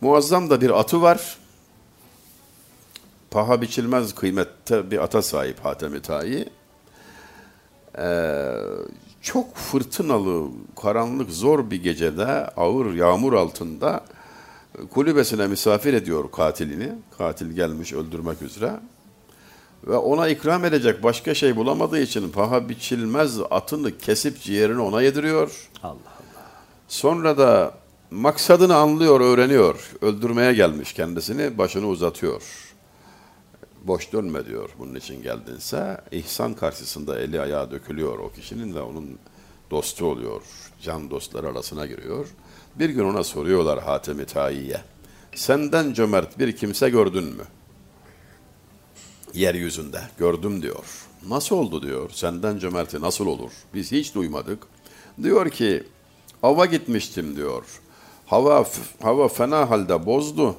Muazzam 0.00 0.50
da 0.50 0.60
bir 0.60 0.80
atı 0.80 1.02
var. 1.02 1.38
Paha 3.30 3.62
biçilmez 3.62 4.14
kıymette 4.14 4.90
bir 4.90 4.98
ata 4.98 5.22
sahip 5.22 5.64
Hatem-i 5.64 6.02
Tayi. 6.02 6.48
Ee, 7.98 8.52
çok 9.22 9.56
fırtınalı, 9.56 10.48
karanlık, 10.82 11.30
zor 11.30 11.70
bir 11.70 11.82
gecede 11.82 12.26
ağır 12.56 12.94
yağmur 12.94 13.32
altında 13.32 14.04
kulübesine 14.90 15.46
misafir 15.46 15.94
ediyor 15.94 16.30
katilini. 16.30 16.92
Katil 17.18 17.52
gelmiş 17.52 17.92
öldürmek 17.92 18.42
üzere. 18.42 18.72
Ve 19.86 19.96
ona 19.96 20.28
ikram 20.28 20.64
edecek 20.64 21.02
başka 21.02 21.34
şey 21.34 21.56
bulamadığı 21.56 22.00
için 22.00 22.30
paha 22.30 22.68
biçilmez 22.68 23.38
atını 23.50 23.98
kesip 23.98 24.40
ciğerini 24.40 24.80
ona 24.80 25.02
yediriyor. 25.02 25.70
Allah. 25.82 26.15
Sonra 26.88 27.38
da 27.38 27.74
maksadını 28.10 28.76
anlıyor, 28.76 29.20
öğreniyor. 29.20 29.90
Öldürmeye 30.02 30.52
gelmiş 30.52 30.92
kendisini, 30.92 31.58
başını 31.58 31.86
uzatıyor. 31.86 32.42
Boş 33.84 34.12
dönme 34.12 34.46
diyor 34.46 34.70
bunun 34.78 34.94
için 34.94 35.22
geldinse. 35.22 36.00
ihsan 36.10 36.54
karşısında 36.54 37.20
eli 37.20 37.40
ayağı 37.40 37.70
dökülüyor 37.70 38.18
o 38.18 38.32
kişinin 38.32 38.74
ve 38.74 38.80
onun 38.80 39.18
dostu 39.70 40.06
oluyor. 40.06 40.42
Can 40.82 41.10
dostları 41.10 41.48
arasına 41.48 41.86
giriyor. 41.86 42.26
Bir 42.74 42.90
gün 42.90 43.04
ona 43.04 43.24
soruyorlar 43.24 43.82
Hatem-i. 43.82 44.26
Senden 45.34 45.92
cömert 45.92 46.38
bir 46.38 46.56
kimse 46.56 46.90
gördün 46.90 47.24
mü? 47.24 47.44
Yeryüzünde 49.34 50.00
gördüm 50.18 50.62
diyor. 50.62 50.84
Nasıl 51.28 51.56
oldu 51.56 51.82
diyor. 51.82 52.10
Senden 52.10 52.58
cömerti 52.58 53.00
nasıl 53.00 53.26
olur? 53.26 53.50
Biz 53.74 53.92
hiç 53.92 54.14
duymadık. 54.14 54.62
Diyor 55.22 55.50
ki 55.50 55.84
ava 56.46 56.66
gitmiştim 56.66 57.36
diyor. 57.36 57.64
Hava 58.26 58.64
hava 59.02 59.28
fena 59.28 59.70
halde 59.70 60.06
bozdu. 60.06 60.56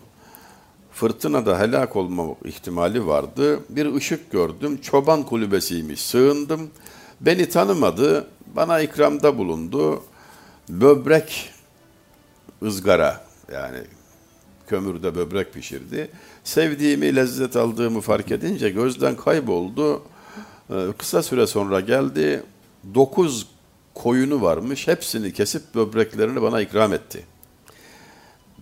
Fırtınada 0.91 1.59
helak 1.59 1.95
olma 1.95 2.25
ihtimali 2.45 3.07
vardı. 3.07 3.59
Bir 3.69 3.95
ışık 3.95 4.31
gördüm. 4.31 4.79
Çoban 4.81 5.23
kulübesiymiş. 5.23 6.01
Sığındım. 6.01 6.69
Beni 7.21 7.49
tanımadı. 7.49 8.27
Bana 8.55 8.79
ikramda 8.79 9.37
bulundu. 9.37 10.03
Böbrek 10.69 11.49
ızgara 12.63 13.25
yani 13.53 13.79
kömürde 14.67 15.15
böbrek 15.15 15.53
pişirdi. 15.53 16.09
Sevdiğimi, 16.43 17.15
lezzet 17.15 17.55
aldığımı 17.55 18.01
fark 18.01 18.31
edince 18.31 18.69
gözden 18.69 19.15
kayboldu. 19.15 20.01
Ee, 20.69 20.73
kısa 20.97 21.23
süre 21.23 21.47
sonra 21.47 21.79
geldi. 21.79 22.43
Dokuz 22.95 23.47
koyunu 23.97 24.41
varmış. 24.41 24.87
Hepsini 24.87 25.33
kesip 25.33 25.75
böbreklerini 25.75 26.41
bana 26.41 26.61
ikram 26.61 26.93
etti. 26.93 27.25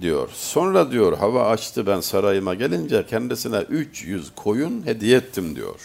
Diyor. 0.01 0.29
Sonra 0.33 0.91
diyor 0.91 1.17
hava 1.17 1.49
açtı 1.49 1.87
ben 1.87 1.99
sarayıma 1.99 2.53
gelince 2.53 3.05
kendisine 3.05 3.57
300 3.57 4.31
koyun 4.35 4.85
hediye 4.85 5.17
ettim 5.17 5.55
diyor. 5.55 5.79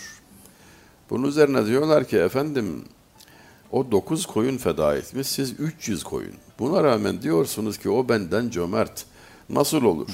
Bunun 1.11 1.29
üzerine 1.29 1.67
diyorlar 1.67 2.05
ki 2.09 2.19
efendim 2.19 2.85
o 3.71 3.91
9 3.91 4.27
koyun 4.27 4.57
feda 4.57 4.97
etmiş 4.97 5.27
siz 5.27 5.61
300 5.61 6.05
koyun. 6.05 6.35
Buna 6.59 6.85
rağmen 6.85 7.23
diyorsunuz 7.23 7.79
ki 7.79 7.91
o 7.91 8.09
benden 8.09 8.51
cömert. 8.51 9.05
Nasıl 9.49 9.83
olur? 9.83 10.09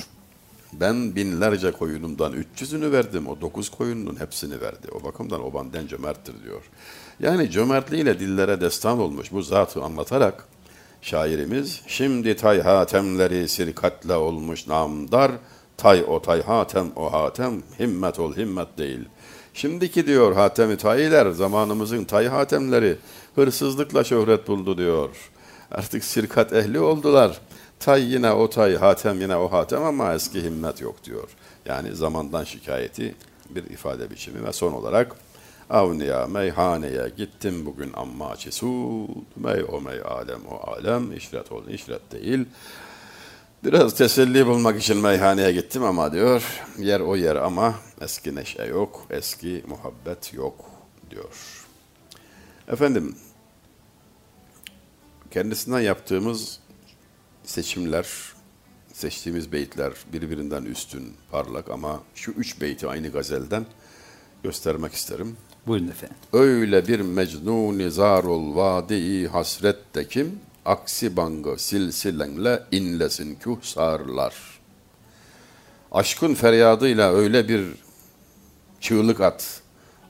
Ben 0.81 1.17
binlerce 1.17 1.71
koyunumdan 1.71 2.33
300'ünü 2.33 2.93
verdim. 2.93 3.27
O 3.27 3.41
9 3.41 3.69
koyunun 3.69 4.21
hepsini 4.21 4.61
verdi. 4.61 4.89
O 4.93 5.05
bakımdan 5.05 5.45
o 5.45 5.55
benden 5.55 5.87
cömerttir 5.87 6.35
diyor. 6.45 6.63
Yani 7.21 7.51
cömertliğiyle 7.51 8.21
dillere 8.21 8.61
destan 8.61 8.99
olmuş 8.99 9.33
bu 9.33 9.43
zatı 9.43 9.83
anlatarak 9.83 10.49
şairimiz 11.03 11.81
şimdi 11.87 12.37
tay 12.37 12.61
hatemleri 12.61 13.49
sirkatle 13.49 14.15
olmuş 14.15 14.67
namdar 14.67 15.33
tay 15.77 16.05
o 16.09 16.23
tay 16.23 16.43
hatem 16.43 16.87
o 16.97 17.13
hatem 17.13 17.63
himmet 17.79 18.19
ol 18.19 18.37
himmet 18.37 18.79
değil. 18.79 19.09
Şimdiki 19.55 20.07
diyor 20.07 20.35
hatemi 20.35 20.77
tayiler 20.77 21.31
zamanımızın 21.31 22.05
tay 22.05 22.29
hatemleri 22.29 22.97
hırsızlıkla 23.35 24.05
şöhret 24.05 24.49
buldu 24.49 24.79
diyor. 24.79 25.31
Artık 25.71 26.05
sirkat 26.05 26.53
ehli 26.53 26.81
oldular. 26.81 27.41
Tay 27.81 28.13
yine 28.13 28.33
o 28.33 28.51
tay, 28.51 28.77
hatem 28.77 29.21
yine 29.21 29.37
o 29.37 29.53
hatem 29.53 29.85
ama 29.85 30.15
eski 30.15 30.45
himmet 30.45 30.81
yok 30.81 31.05
diyor. 31.05 31.29
Yani 31.67 31.97
zamandan 31.97 32.45
şikayeti 32.45 33.15
bir 33.51 33.65
ifade 33.65 34.11
biçimi 34.11 34.45
ve 34.45 34.53
son 34.53 34.73
olarak 34.73 35.17
Avniya 35.71 36.27
meyhaneye 36.27 37.13
gittim 37.17 37.67
bugün 37.67 37.93
amma 37.93 38.37
çesud, 38.37 39.09
mey 39.37 39.65
o 39.69 39.81
mey 39.81 40.01
alem 40.05 40.41
o 40.51 40.71
alem, 40.71 41.13
işret 41.13 41.53
ol 41.53 41.69
işret 41.69 42.13
değil. 42.13 42.47
Biraz 43.65 43.95
teselli 43.95 44.47
bulmak 44.47 44.81
için 44.81 44.97
meyhaneye 44.97 45.53
gittim 45.53 45.85
ama 45.85 46.13
diyor, 46.13 46.63
yer 46.79 47.01
o 47.01 47.17
yer 47.17 47.37
ama 47.37 47.75
eski 48.01 48.35
neşe 48.35 48.65
yok, 48.65 49.07
eski 49.11 49.65
muhabbet 49.69 50.35
yok 50.35 50.65
diyor. 51.11 51.65
Efendim, 52.69 53.17
kendisinden 55.31 55.81
yaptığımız 55.81 56.61
seçimler, 57.47 58.07
seçtiğimiz 58.93 59.53
beyitler 59.53 59.93
birbirinden 60.13 60.63
üstün, 60.63 61.13
parlak 61.31 61.71
ama 61.71 62.01
şu 62.15 62.31
üç 62.31 62.61
beyti 62.61 62.89
aynı 62.89 63.09
gazelden 63.09 63.67
göstermek 64.43 64.93
isterim. 64.93 65.37
Buyurun 65.67 65.89
efendim. 65.89 66.17
Öyle 66.33 66.89
bir 66.89 67.01
mecnun 67.01 67.89
zarul 67.89 68.57
vadi 68.57 69.29
hasrette 69.29 70.09
kim? 70.09 70.41
Aksi 70.65 71.17
bangı 71.17 71.59
silsilenle 71.59 72.63
inlesin 72.73 73.35
kuhsarlar. 73.35 74.35
Aşkın 75.93 76.35
feryadıyla 76.35 77.13
öyle 77.13 77.49
bir 77.49 77.65
çığlık 78.81 79.21
at. 79.21 79.63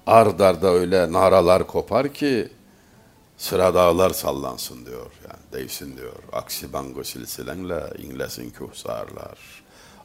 Ard 0.07 0.41
arda 0.41 0.73
öyle 0.73 1.13
naralar 1.13 1.67
kopar 1.67 2.15
ki 2.15 2.49
sıra 3.39 3.75
dağlar 3.75 4.11
sallansın 4.11 4.87
diyor. 4.87 5.11
Yani 5.25 5.63
değsin 5.63 5.97
diyor. 5.97 6.13
Aksi 6.33 6.73
bango 6.73 7.05
silsilenle 7.05 7.83
inlesin 7.99 8.51
kuhsarlar. 8.51 9.39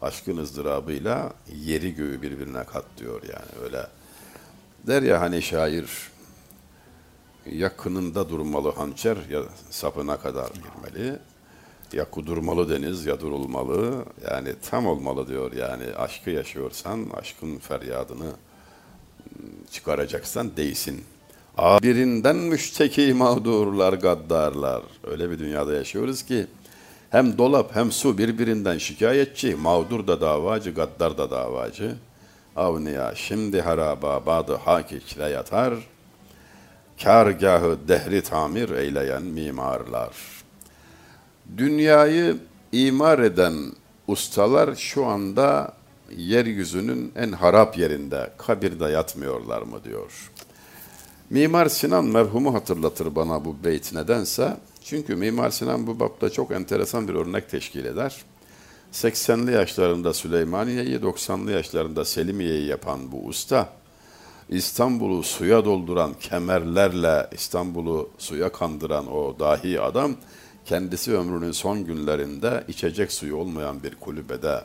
Aşkın 0.02 0.38
ızdırabıyla 0.38 1.34
yeri 1.56 1.96
göğü 1.96 2.22
birbirine 2.22 2.63
kat 2.63 2.86
diyor 2.98 3.22
yani 3.24 3.63
öyle 3.63 3.88
Der 4.88 5.02
ya 5.02 5.22
hani 5.22 5.41
şair 5.41 5.86
yakınında 7.46 8.30
durmalı 8.30 8.72
hançer 8.72 9.17
ya 9.30 9.41
sapına 9.70 10.17
kadar 10.17 10.50
girmeli. 10.50 11.20
Ya 11.94 12.06
kudurmalı 12.10 12.70
deniz 12.70 13.06
ya 13.06 13.20
durulmalı. 13.20 14.06
Yani 14.32 14.54
tam 14.70 14.88
olmalı 14.88 15.28
diyor 15.28 15.54
yani 15.54 15.96
aşkı 15.96 16.30
yaşıyorsan 16.30 17.08
aşkın 17.13 17.58
feryadını 17.58 18.32
çıkaracaksan 19.72 20.58
değsin. 20.58 21.06
Birinden 21.58 22.36
müşteki 22.36 23.14
mağdurlar, 23.14 23.94
gaddarlar. 23.94 24.82
Öyle 25.04 25.30
bir 25.32 25.40
dünyada 25.40 25.74
yaşıyoruz 25.74 26.24
ki 26.24 26.48
hem 27.10 27.38
dolap 27.38 27.76
hem 27.76 27.92
su 27.92 28.18
birbirinden 28.18 28.78
şikayetçi, 28.78 29.56
mağdur 29.56 30.08
da 30.08 30.22
davacı, 30.22 30.72
gaddar 30.72 31.18
da 31.18 31.32
davacı. 31.32 31.96
Avniya 32.56 33.16
şimdi 33.16 33.62
haraba 33.62 34.26
badı 34.26 34.56
hak 34.56 34.92
içre 34.92 35.30
yatar, 35.30 35.74
kargahı 37.04 37.78
dehri 37.88 38.22
tamir 38.22 38.70
eyleyen 38.70 39.24
mimarlar. 39.24 40.16
Dünyayı 41.58 42.38
imar 42.72 43.20
eden 43.20 43.54
ustalar 44.08 44.76
şu 44.76 45.06
anda 45.06 45.74
yeryüzünün 46.18 47.12
en 47.16 47.32
harap 47.32 47.78
yerinde, 47.78 48.30
kabirde 48.38 48.86
yatmıyorlar 48.86 49.62
mı 49.62 49.84
diyor. 49.84 50.31
Mimar 51.32 51.65
Sinan 51.70 52.06
merhumu 52.06 52.54
hatırlatır 52.54 53.15
bana 53.15 53.46
bu 53.46 53.56
beyt 53.63 53.94
nedense. 53.94 54.58
Çünkü 54.84 55.15
Mimar 55.15 55.50
Sinan 55.50 55.88
bu 55.88 56.00
bapta 56.00 56.30
çok 56.30 56.52
enteresan 56.52 57.08
bir 57.08 57.13
örnek 57.13 57.50
teşkil 57.50 57.86
eder. 57.86 58.22
80'li 58.94 59.52
yaşlarında 59.52 60.13
Süleymaniye'yi, 60.13 60.98
90'lı 60.98 61.52
yaşlarında 61.52 62.06
Selimiye'yi 62.06 62.67
yapan 62.67 63.12
bu 63.12 63.26
usta, 63.26 63.70
İstanbul'u 64.50 65.24
suya 65.24 65.65
dolduran 65.65 66.13
kemerlerle 66.20 67.28
İstanbul'u 67.32 68.10
suya 68.17 68.52
kandıran 68.52 69.13
o 69.13 69.39
dahi 69.39 69.82
adam, 69.82 70.15
kendisi 70.65 71.17
ömrünün 71.17 71.52
son 71.52 71.86
günlerinde 71.86 72.63
içecek 72.67 73.12
suyu 73.12 73.36
olmayan 73.36 73.84
bir 73.84 73.96
kulübede 73.96 74.62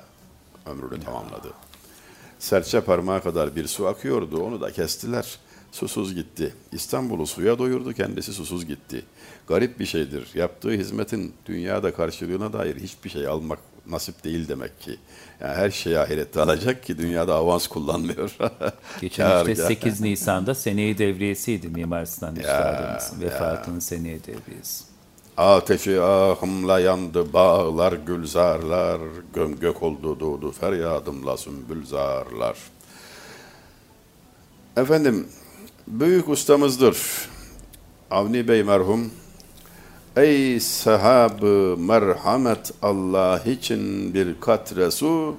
ömrünü 0.67 1.01
tamamladı. 1.05 1.49
Serçe 2.39 2.81
parmağı 2.81 3.23
kadar 3.23 3.57
bir 3.57 3.67
su 3.67 3.87
akıyordu, 3.87 4.43
onu 4.43 4.61
da 4.61 4.73
kestiler. 4.73 5.39
Susuz 5.77 6.15
gitti. 6.15 6.55
İstanbul'u 6.73 7.27
suya 7.27 7.59
doyurdu, 7.59 7.93
kendisi 7.93 8.33
susuz 8.33 8.67
gitti. 8.67 9.05
Garip 9.49 9.81
bir 9.81 9.87
şeydir. 9.87 10.29
Yaptığı 10.35 10.71
hizmetin 10.71 11.35
dünyada 11.47 11.95
karşılığına 11.95 12.53
dair 12.53 12.77
hiçbir 12.77 13.11
şey 13.11 13.27
almak 13.27 13.59
nasip 13.87 14.25
değil 14.25 14.49
demek 14.49 14.81
ki. 14.81 14.99
Yani 15.41 15.55
her 15.55 15.71
şeyi 15.71 15.99
ahirette 15.99 16.41
alacak 16.41 16.85
ki 16.85 16.99
dünyada 16.99 17.35
avans 17.35 17.67
kullanmıyor. 17.67 18.37
Geçen 19.01 19.39
işte 19.39 19.55
kâr. 19.55 19.69
8 19.69 20.01
Nisan'da 20.01 20.55
seneyi 20.55 20.99
devriyesiydi 20.99 21.69
Mimar 21.69 22.05
Sinan 22.05 22.37
Üstadımızın 22.37 23.21
vefatının 23.21 23.79
seneyi 23.79 24.21
devriyesi. 24.25 24.85
Ateşi 25.37 26.01
ahımla 26.01 26.81
yandı 26.81 27.33
bağlar 27.33 27.93
gülzarlar, 27.93 29.01
göm 29.35 29.61
gök 29.61 29.83
oldu 29.83 30.21
doğdu 30.21 30.53
feryadımla 30.53 31.37
sümbülzarlar. 31.37 32.57
Efendim, 34.77 35.27
büyük 35.87 36.29
ustamızdır. 36.29 36.99
Avni 38.11 38.49
Bey 38.49 38.63
merhum. 38.63 39.11
Ey 40.17 40.61
sahabı 40.61 41.77
merhamet 41.79 42.73
Allah 42.83 43.43
için 43.47 44.15
bir 44.15 44.41
katre 44.41 44.91
su, 44.91 45.37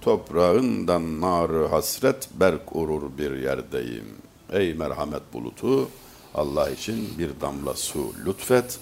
toprağından 0.00 1.20
narı 1.20 1.66
hasret 1.66 2.28
berk 2.40 2.76
urur 2.76 3.18
bir 3.18 3.36
yerdeyim. 3.36 4.04
Ey 4.52 4.74
merhamet 4.74 5.22
bulutu, 5.32 5.88
Allah 6.34 6.70
için 6.70 7.18
bir 7.18 7.30
damla 7.40 7.74
su 7.74 8.12
lütfet. 8.26 8.78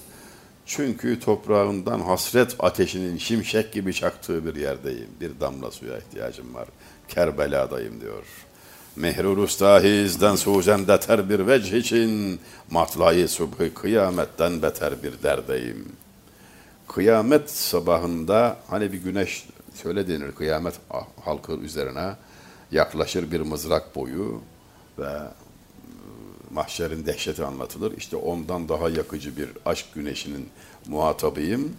Çünkü 0.65 1.19
toprağından 1.19 1.99
hasret 1.99 2.55
ateşinin 2.59 3.17
şimşek 3.17 3.73
gibi 3.73 3.93
çaktığı 3.93 4.45
bir 4.45 4.55
yerdeyim. 4.55 5.09
Bir 5.21 5.39
damla 5.39 5.71
suya 5.71 5.97
ihtiyacım 5.97 6.53
var. 6.53 6.67
Kerbela'dayım 7.07 8.01
diyor. 8.01 8.23
Mehrur 8.95 9.37
ustahizden 9.37 10.35
suzen 10.35 10.87
deter 10.87 11.29
bir 11.29 11.47
vecih 11.47 11.77
için 11.77 12.39
matlayı 12.71 13.27
subhı 13.29 13.73
kıyametten 13.73 14.61
beter 14.61 15.03
bir 15.03 15.23
derdeyim. 15.23 15.87
Kıyamet 16.87 17.49
sabahında 17.49 18.57
hani 18.67 18.93
bir 18.93 18.97
güneş 18.97 19.45
şöyle 19.83 20.07
denir 20.07 20.31
kıyamet 20.31 20.73
halkı 21.25 21.53
üzerine 21.53 22.15
yaklaşır 22.71 23.31
bir 23.31 23.41
mızrak 23.41 23.95
boyu 23.95 24.41
ve 24.99 25.19
mahşerin 26.51 27.05
dehşeti 27.05 27.43
anlatılır. 27.43 27.97
İşte 27.97 28.15
ondan 28.15 28.69
daha 28.69 28.89
yakıcı 28.89 29.37
bir 29.37 29.49
aşk 29.65 29.85
güneşinin 29.95 30.49
muhatabıyım. 30.87 31.73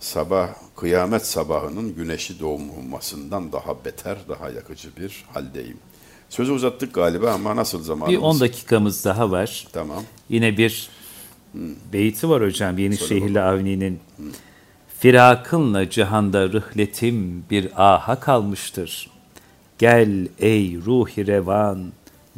Sabah, 0.00 0.48
kıyamet 0.76 1.26
sabahının 1.26 1.94
güneşi 1.94 2.40
doğmasından 2.40 3.52
daha 3.52 3.84
beter, 3.84 4.18
daha 4.28 4.50
yakıcı 4.50 4.96
bir 4.96 5.24
haldeyim. 5.34 5.78
Sözü 6.34 6.52
uzattık 6.52 6.94
galiba 6.94 7.30
ama 7.30 7.56
nasıl 7.56 7.82
zamanımız? 7.82 8.20
Bir 8.20 8.26
10 8.26 8.40
dakikamız 8.40 9.04
daha 9.04 9.30
var. 9.30 9.66
Tamam. 9.72 10.02
Yine 10.28 10.56
bir 10.56 10.88
beyti 11.92 12.28
var 12.28 12.42
hocam 12.42 12.78
Yenişehirli 12.78 13.40
Avni'nin. 13.40 14.00
Firakınla 14.98 15.90
cihanda 15.90 16.52
rıhletim 16.52 17.44
bir 17.50 17.70
aha 17.76 18.20
kalmıştır. 18.20 19.10
Gel 19.78 20.28
ey 20.38 20.76
ruhi 20.86 21.26
revan, 21.26 21.92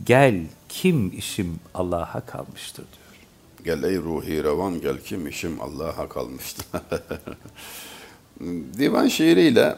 gel 0.05 0.41
kim 0.69 1.19
işim 1.19 1.61
Allah'a 1.75 2.21
kalmıştır 2.21 2.85
diyor. 2.85 3.17
Gel 3.65 3.91
ey 3.91 3.97
ruhi 3.97 4.45
revan 4.45 4.81
gel 4.81 5.01
kim 5.01 5.27
işim 5.27 5.61
Allah'a 5.61 6.09
kalmıştı. 6.09 6.63
Divan 8.79 9.09
şiiriyle 9.09 9.77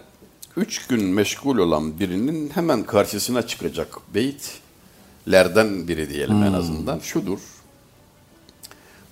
üç 0.59 0.87
gün 0.87 1.05
meşgul 1.05 1.59
olan 1.59 2.01
birinin 2.01 2.51
hemen 2.51 2.83
karşısına 2.83 3.47
çıkacak 3.47 3.97
beytlerden 4.15 5.89
biri 5.89 6.11
diyelim 6.11 6.43
en 6.43 6.53
azından 6.53 6.99
şudur. 6.99 7.39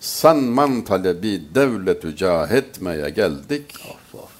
Sanman 0.00 0.84
talebi 0.84 1.42
devletü 1.54 2.16
cahetmeye 2.16 3.10
geldik. 3.10 3.74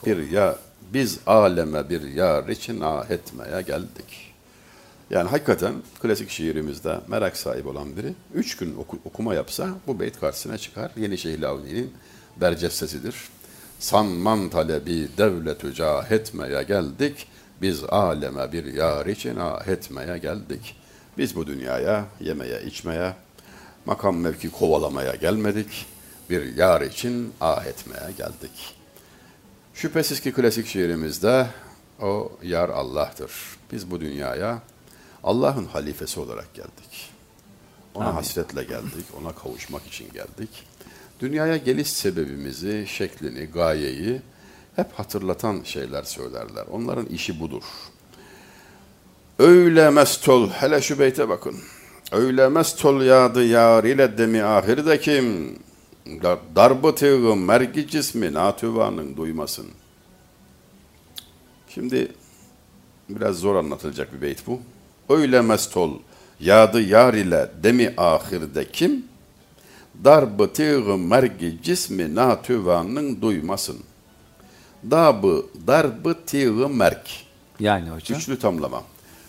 Bir 0.07 0.31
ya 0.31 0.57
biz 0.95 1.19
aleme 1.27 1.91
bir 1.91 2.03
yar 2.03 2.49
için 2.49 2.81
ah 2.81 3.11
etmeye 3.11 3.63
geldik. 3.63 4.33
Yani 5.11 5.29
hakikaten 5.29 5.75
klasik 6.03 6.31
şiirimizde 6.31 7.01
merak 7.09 7.37
sahibi 7.37 7.69
olan 7.69 7.97
biri 7.97 8.13
üç 8.35 8.57
gün 8.57 8.75
oku- 8.77 8.99
okuma 9.05 9.35
yapsa 9.35 9.69
bu 9.87 10.01
beyt 10.01 10.21
karşısına 10.21 10.59
çıkar. 10.59 10.91
Yenişehirli 10.97 11.47
Avni'nin 11.47 11.93
bercestesidir. 12.41 13.15
Sanman 13.79 14.49
talebi 14.49 15.09
devletü 15.19 15.75
cahetmeye 15.75 16.63
geldik. 16.63 17.27
Biz 17.63 17.85
aleme 17.85 18.53
bir 18.53 18.65
yar 18.65 19.07
için 19.07 19.37
ah 19.37 19.69
etmeye 19.69 20.19
geldik. 20.19 20.77
Biz 21.19 21.37
bu 21.37 21.47
dünyaya 21.47 22.07
yemeye 22.21 22.63
içmeye, 22.63 23.15
makam 23.87 24.17
mevki 24.17 24.51
kovalamaya 24.51 25.15
gelmedik. 25.15 25.87
Bir 26.31 26.57
yar 26.57 26.81
için 26.81 27.33
ah 27.41 27.67
etmeye 27.67 28.13
geldik. 28.19 28.75
Şüphesiz 29.75 30.21
ki 30.21 30.33
klasik 30.33 30.67
şiirimizde 30.67 31.47
o 32.03 32.33
yar 32.43 32.69
Allah'tır. 32.69 33.33
Biz 33.73 33.91
bu 33.91 34.01
dünyaya 34.01 34.63
Allah'ın 35.25 35.65
halifesi 35.65 36.21
olarak 36.21 36.55
geldik. 36.55 37.11
Ona 37.95 38.15
hasretle 38.15 38.65
geldik, 38.65 39.07
ona 39.21 39.33
kavuşmak 39.33 39.87
için 39.87 40.13
geldik. 40.13 40.67
Dünyaya 41.21 41.57
geliş 41.57 41.91
sebebimizi, 41.91 42.85
şeklini, 42.89 43.47
gayeyi 43.47 44.21
hep 44.77 44.93
hatırlatan 44.93 45.63
şeyler 45.65 46.03
söylerler. 46.03 46.67
Onların 46.71 47.07
işi 47.07 47.41
budur. 47.41 47.63
Öyle 49.39 49.91
mest 49.91 50.29
ol, 50.29 50.49
hele 50.49 50.83
şu 50.83 50.99
beyte 50.99 51.29
bakın. 51.29 51.57
Öyle 52.13 52.49
mest 52.49 52.85
ol 52.85 53.03
yadı 53.03 53.45
yar 53.45 53.85
ile 53.85 54.19
demi 54.19 54.43
ahirde 54.43 55.01
kim? 55.01 55.59
Dar, 56.23 56.39
darbı 56.57 56.95
tığı 56.95 57.37
mergi 57.37 57.89
cismi 57.89 58.33
natüvanın 58.33 59.17
duymasın. 59.17 59.67
Şimdi 61.69 62.13
biraz 63.09 63.37
zor 63.37 63.57
anlatılacak 63.57 64.15
bir 64.15 64.23
beyt 64.23 64.47
bu. 64.47 64.61
Öyle 65.09 65.41
mest 65.41 65.77
ol 65.77 65.99
yadı 66.41 66.81
yar 66.81 67.15
ile 67.15 67.51
demi 67.63 67.95
ahirde 67.97 68.69
kim? 68.73 69.05
Darbı 70.05 70.99
mergi 70.99 71.59
cismi 71.63 72.15
natüvanın 72.15 73.23
duymasın. 73.23 73.79
Dabı 74.91 75.47
darbı 75.67 76.17
tığı 76.27 76.69
merk. 76.69 77.11
Yani 77.61 77.91
hocam. 77.91 78.19
Üçlü 78.19 78.39
tamlama. 78.39 78.83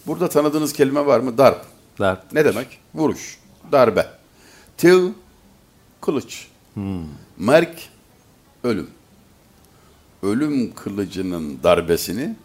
Burada 0.08 0.30
tanıdığınız 0.30 0.74
kelime 0.74 1.06
var 1.06 1.20
mı? 1.20 1.38
Darp. 1.38 1.66
Darp. 2.00 2.34
Ne 2.34 2.46
demek? 2.46 2.80
Vuruş, 2.96 3.40
darbe. 3.72 4.08
Tığ, 4.78 5.12
kılıç. 6.02 6.48
Merk, 7.38 7.90
ölüm. 8.64 8.90
Ölüm 10.24 10.74
kılıcının 10.74 11.60
darbesini 11.64 12.36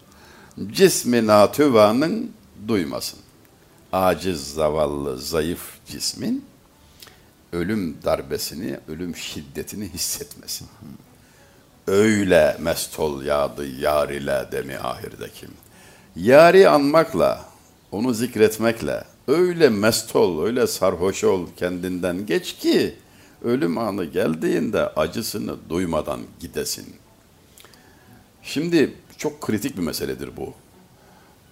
cismi 0.72 1.26
natüvanın 1.26 2.30
duymasın. 2.68 3.18
Aciz, 3.92 4.54
zavallı, 4.54 5.18
zayıf 5.18 5.78
cismin 5.86 6.44
ölüm 7.52 8.02
darbesini, 8.04 8.78
ölüm 8.88 9.16
şiddetini 9.16 9.88
hissetmesin. 9.88 10.68
Öyle 11.86 12.56
mestol 12.60 13.22
yağdı 13.22 13.80
yar 13.80 14.08
ile 14.08 14.48
demi 14.52 14.78
ahirdekim. 14.78 15.50
Yari 16.16 16.68
anmakla, 16.68 17.44
onu 17.90 18.14
zikretmekle 18.14 19.04
öyle 19.28 19.68
mest 19.68 20.16
ol, 20.16 20.44
öyle 20.44 20.66
sarhoş 20.66 21.24
ol 21.24 21.46
kendinden 21.56 22.26
geç 22.26 22.56
ki 22.56 22.94
ölüm 23.44 23.78
anı 23.78 24.04
geldiğinde 24.04 24.88
acısını 24.88 25.56
duymadan 25.68 26.20
gidesin. 26.40 26.96
Şimdi 28.42 28.94
çok 29.18 29.40
kritik 29.40 29.76
bir 29.76 29.82
meseledir 29.82 30.36
bu. 30.36 30.54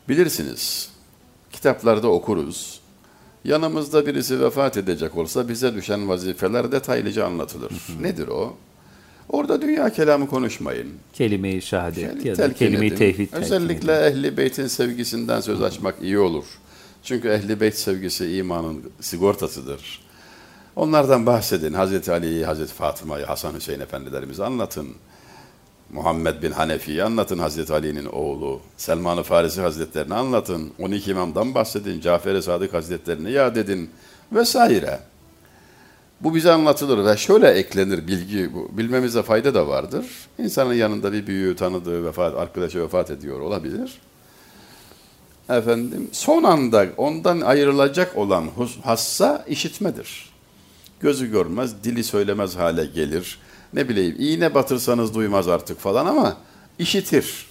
Bilirsiniz, 0.09 0.93
kitaplarda 1.53 2.09
okuruz. 2.09 2.80
Yanımızda 3.45 4.07
birisi 4.07 4.41
vefat 4.41 4.77
edecek 4.77 5.17
olsa 5.17 5.49
bize 5.49 5.75
düşen 5.75 6.09
vazifeler 6.09 6.73
detaylıca 6.73 7.27
anlatılır. 7.27 7.73
Nedir 8.01 8.29
o? 8.29 8.57
Orada 9.29 9.63
dünya 9.63 9.91
kelamı 9.93 10.29
konuşmayın. 10.29 10.89
Kelime-i 11.13 11.63
şehadet 11.63 12.25
ya 12.25 12.39
da 12.39 12.53
kelime-i 12.53 12.95
tevhid 12.95 13.33
Özellikle 13.33 14.07
edin. 14.07 14.17
ehli 14.19 14.37
beytin 14.37 14.67
sevgisinden 14.67 15.41
söz 15.41 15.63
açmak 15.63 15.95
iyi 16.03 16.19
olur. 16.19 16.45
Çünkü 17.03 17.29
ehli 17.29 17.61
beyt 17.61 17.75
sevgisi 17.75 18.37
imanın 18.37 18.83
sigortasıdır. 19.01 20.01
Onlardan 20.77 21.27
bahsedin. 21.27 21.73
Hazreti 21.73 22.13
Ali'yi, 22.13 22.45
Hazreti 22.45 22.73
Fatıma'yı, 22.75 23.25
Hasan 23.25 23.55
Hüseyin 23.55 23.81
efendilerimizi 23.81 24.45
anlatın. 24.45 24.89
Muhammed 25.93 26.43
bin 26.43 26.53
Hanefi'yi 26.53 27.05
anlatın 27.05 27.39
Hazreti 27.39 27.73
Ali'nin 27.73 28.07
oğlu. 28.07 28.61
Selman-ı 28.77 29.23
Farisi 29.23 29.61
Hazretlerini 29.61 30.15
anlatın. 30.15 30.73
12 30.79 31.11
imamdan 31.11 31.55
bahsedin. 31.55 32.01
Cafer-i 32.01 32.43
Sadık 32.43 32.75
Hazretlerini 32.75 33.33
yad 33.33 33.57
edin. 33.57 33.91
Vesaire. 34.33 35.01
Bu 36.21 36.35
bize 36.35 36.53
anlatılır 36.53 37.05
ve 37.05 37.17
şöyle 37.17 37.49
eklenir 37.49 38.07
bilgi, 38.07 38.55
bu, 38.55 38.69
bilmemize 38.73 39.23
fayda 39.23 39.55
da 39.55 39.69
vardır. 39.69 40.07
İnsanın 40.39 40.75
yanında 40.75 41.13
bir 41.13 41.27
büyüğü 41.27 41.57
tanıdığı 41.57 42.05
vefat, 42.05 42.35
arkadaşı 42.35 42.83
vefat 42.83 43.11
ediyor 43.11 43.41
olabilir. 43.41 43.99
Efendim, 45.49 46.09
son 46.13 46.43
anda 46.43 46.87
ondan 46.97 47.41
ayrılacak 47.41 48.17
olan 48.17 48.47
hassa 48.83 49.45
işitmedir. 49.49 50.31
Gözü 51.01 51.31
görmez, 51.31 51.85
dili 51.85 52.05
söylemez 52.05 52.57
hale 52.57 52.85
gelir. 52.85 53.39
Ne 53.73 53.89
bileyim, 53.89 54.17
iğne 54.19 54.55
batırsanız 54.55 55.15
duymaz 55.15 55.49
artık 55.49 55.81
falan 55.81 56.07
ama 56.07 56.37
işitir. 56.79 57.47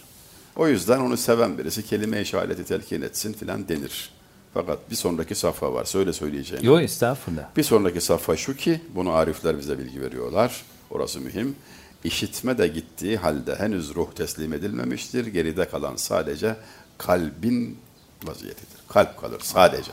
O 0.56 0.68
yüzden 0.68 1.00
onu 1.00 1.18
seven 1.18 1.58
birisi 1.58 1.86
kelime-i 1.86 2.26
şehadeti 2.26 2.64
telkin 2.64 3.02
etsin 3.02 3.34
filan 3.34 3.68
denir. 3.68 4.10
Fakat 4.54 4.92
bir 4.92 4.96
sonraki 4.96 5.36
safha 5.36 5.74
var. 5.74 5.86
Söyle 5.86 6.14
söyleyeceğim. 6.14 6.66
Yok 6.66 6.82
estağfurullah. 6.82 7.56
Bir 7.58 7.64
sonraki 7.64 8.02
safha 8.02 8.38
şu 8.38 8.56
ki, 8.56 8.82
bunu 8.96 9.12
arifler 9.12 9.58
bize 9.60 9.80
bilgi 9.80 10.02
veriyorlar. 10.02 10.64
Orası 10.90 11.20
mühim. 11.20 11.56
İşitme 12.04 12.58
de 12.58 12.68
gittiği 12.68 13.18
halde 13.18 13.56
henüz 13.56 13.96
ruh 13.96 14.12
teslim 14.16 14.54
edilmemiştir. 14.54 15.26
Geride 15.26 15.70
kalan 15.70 15.96
sadece 15.96 16.56
kalbin 16.98 17.78
vaziyetidir. 18.24 18.80
Kalp 18.88 19.22
kalır 19.22 19.40
sadece. 19.44 19.92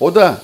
O 0.00 0.14
da 0.14 0.42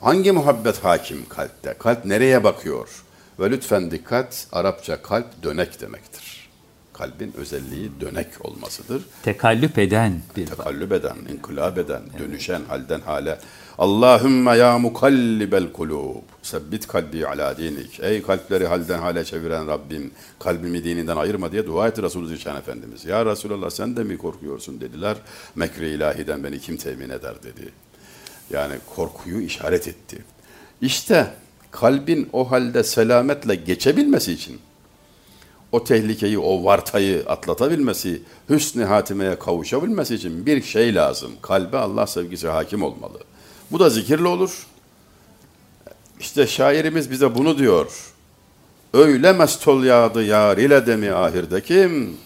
hangi 0.00 0.32
muhabbet 0.32 0.84
hakim 0.84 1.28
kalpte? 1.28 1.76
Kalp 1.78 2.04
nereye 2.04 2.44
bakıyor? 2.44 3.04
Ve 3.40 3.50
lütfen 3.50 3.90
dikkat, 3.90 4.46
Arapça 4.52 5.02
kalp 5.02 5.42
dönek 5.42 5.80
demektir. 5.80 6.50
Kalbin 6.92 7.32
özelliği 7.36 7.90
dönek 8.00 8.26
olmasıdır. 8.40 9.02
Tekallüp 9.22 9.78
eden 9.78 10.20
bir 10.36 10.46
Tekallüp 10.46 10.92
eden, 10.92 11.16
inkılap 11.32 11.78
eden, 11.78 12.02
dönüşen 12.18 12.62
halden 12.68 13.00
hale. 13.00 13.38
Allahümme 13.78 14.56
ya 14.56 14.78
mukallibel 14.78 15.72
kulub. 15.72 16.22
Sebbit 16.42 16.86
kalbi 16.86 17.26
ala 17.26 17.56
dinik. 17.58 18.00
Ey 18.00 18.22
kalpleri 18.22 18.66
halden 18.66 18.98
hale 18.98 19.24
çeviren 19.24 19.66
Rabbim, 19.66 20.10
kalbimi 20.38 20.84
dininden 20.84 21.16
ayırma 21.16 21.52
diye 21.52 21.66
dua 21.66 21.88
etti 21.88 22.02
Resulü 22.02 22.28
Zişan 22.28 22.56
Efendimiz. 22.56 23.04
Ya 23.04 23.26
Resulallah 23.26 23.70
sen 23.70 23.96
de 23.96 24.04
mi 24.04 24.18
korkuyorsun 24.18 24.80
dediler. 24.80 25.16
Mekri 25.54 25.88
ilahiden 25.88 26.44
beni 26.44 26.60
kim 26.60 26.76
temin 26.76 27.10
eder 27.10 27.42
dedi. 27.42 27.72
Yani 28.50 28.74
korkuyu 28.94 29.40
işaret 29.40 29.88
etti. 29.88 30.24
İşte 30.80 31.34
kalbin 31.70 32.28
o 32.32 32.50
halde 32.50 32.84
selametle 32.84 33.54
geçebilmesi 33.54 34.32
için 34.32 34.60
o 35.72 35.84
tehlikeyi, 35.84 36.38
o 36.38 36.64
vartayı 36.64 37.24
atlatabilmesi, 37.26 38.22
hüsnü 38.48 38.84
hatimeye 38.84 39.38
kavuşabilmesi 39.38 40.14
için 40.14 40.46
bir 40.46 40.62
şey 40.62 40.94
lazım. 40.94 41.32
Kalbe 41.42 41.78
Allah 41.78 42.06
sevgisi 42.06 42.48
hakim 42.48 42.82
olmalı. 42.82 43.18
Bu 43.72 43.80
da 43.80 43.90
zikirle 43.90 44.28
olur. 44.28 44.66
İşte 46.20 46.46
şairimiz 46.46 47.10
bize 47.10 47.34
bunu 47.34 47.58
diyor. 47.58 48.12
Öyle 48.92 49.32
mestol 49.32 49.84
yağdı 49.84 50.24
yar 50.24 50.58
ile 50.58 50.86
demi 50.86 51.12
ahirde 51.12 51.62
kim? 51.62 52.16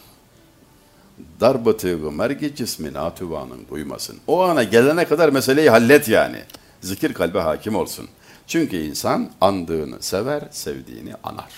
Darbatı 1.40 1.96
mergi 1.96 2.54
cismin 2.54 2.94
atüvanın 2.94 3.60
duymasın. 3.70 4.16
O 4.26 4.42
ana 4.42 4.62
gelene 4.62 5.04
kadar 5.04 5.28
meseleyi 5.28 5.70
hallet 5.70 6.08
yani. 6.08 6.38
Zikir 6.80 7.14
kalbe 7.14 7.38
hakim 7.38 7.76
olsun. 7.76 8.08
Çünkü 8.46 8.76
insan 8.76 9.30
andığını 9.40 10.02
sever, 10.02 10.42
sevdiğini 10.50 11.12
anar. 11.22 11.52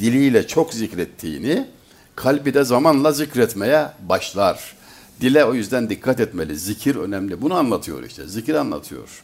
Diliyle 0.00 0.46
çok 0.46 0.74
zikrettiğini, 0.74 1.66
kalbi 2.16 2.54
de 2.54 2.64
zamanla 2.64 3.12
zikretmeye 3.12 3.86
başlar. 4.08 4.76
Dile 5.20 5.44
o 5.44 5.54
yüzden 5.54 5.90
dikkat 5.90 6.20
etmeli. 6.20 6.56
Zikir 6.56 6.96
önemli. 6.96 7.42
Bunu 7.42 7.54
anlatıyor 7.54 8.02
işte. 8.02 8.26
Zikir 8.26 8.54
anlatıyor. 8.54 9.22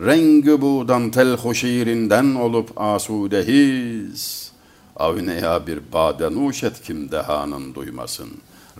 Rengi 0.00 0.60
bu 0.60 0.88
dantel 0.88 1.36
hoşirinden 1.36 2.34
olup 2.34 2.80
asudehiz. 2.80 4.52
Avneya 4.96 5.66
bir 5.66 5.80
bade 5.92 6.32
nuşet 6.32 6.82
kim 6.82 7.10
dehanın 7.10 7.74
duymasın. 7.74 8.28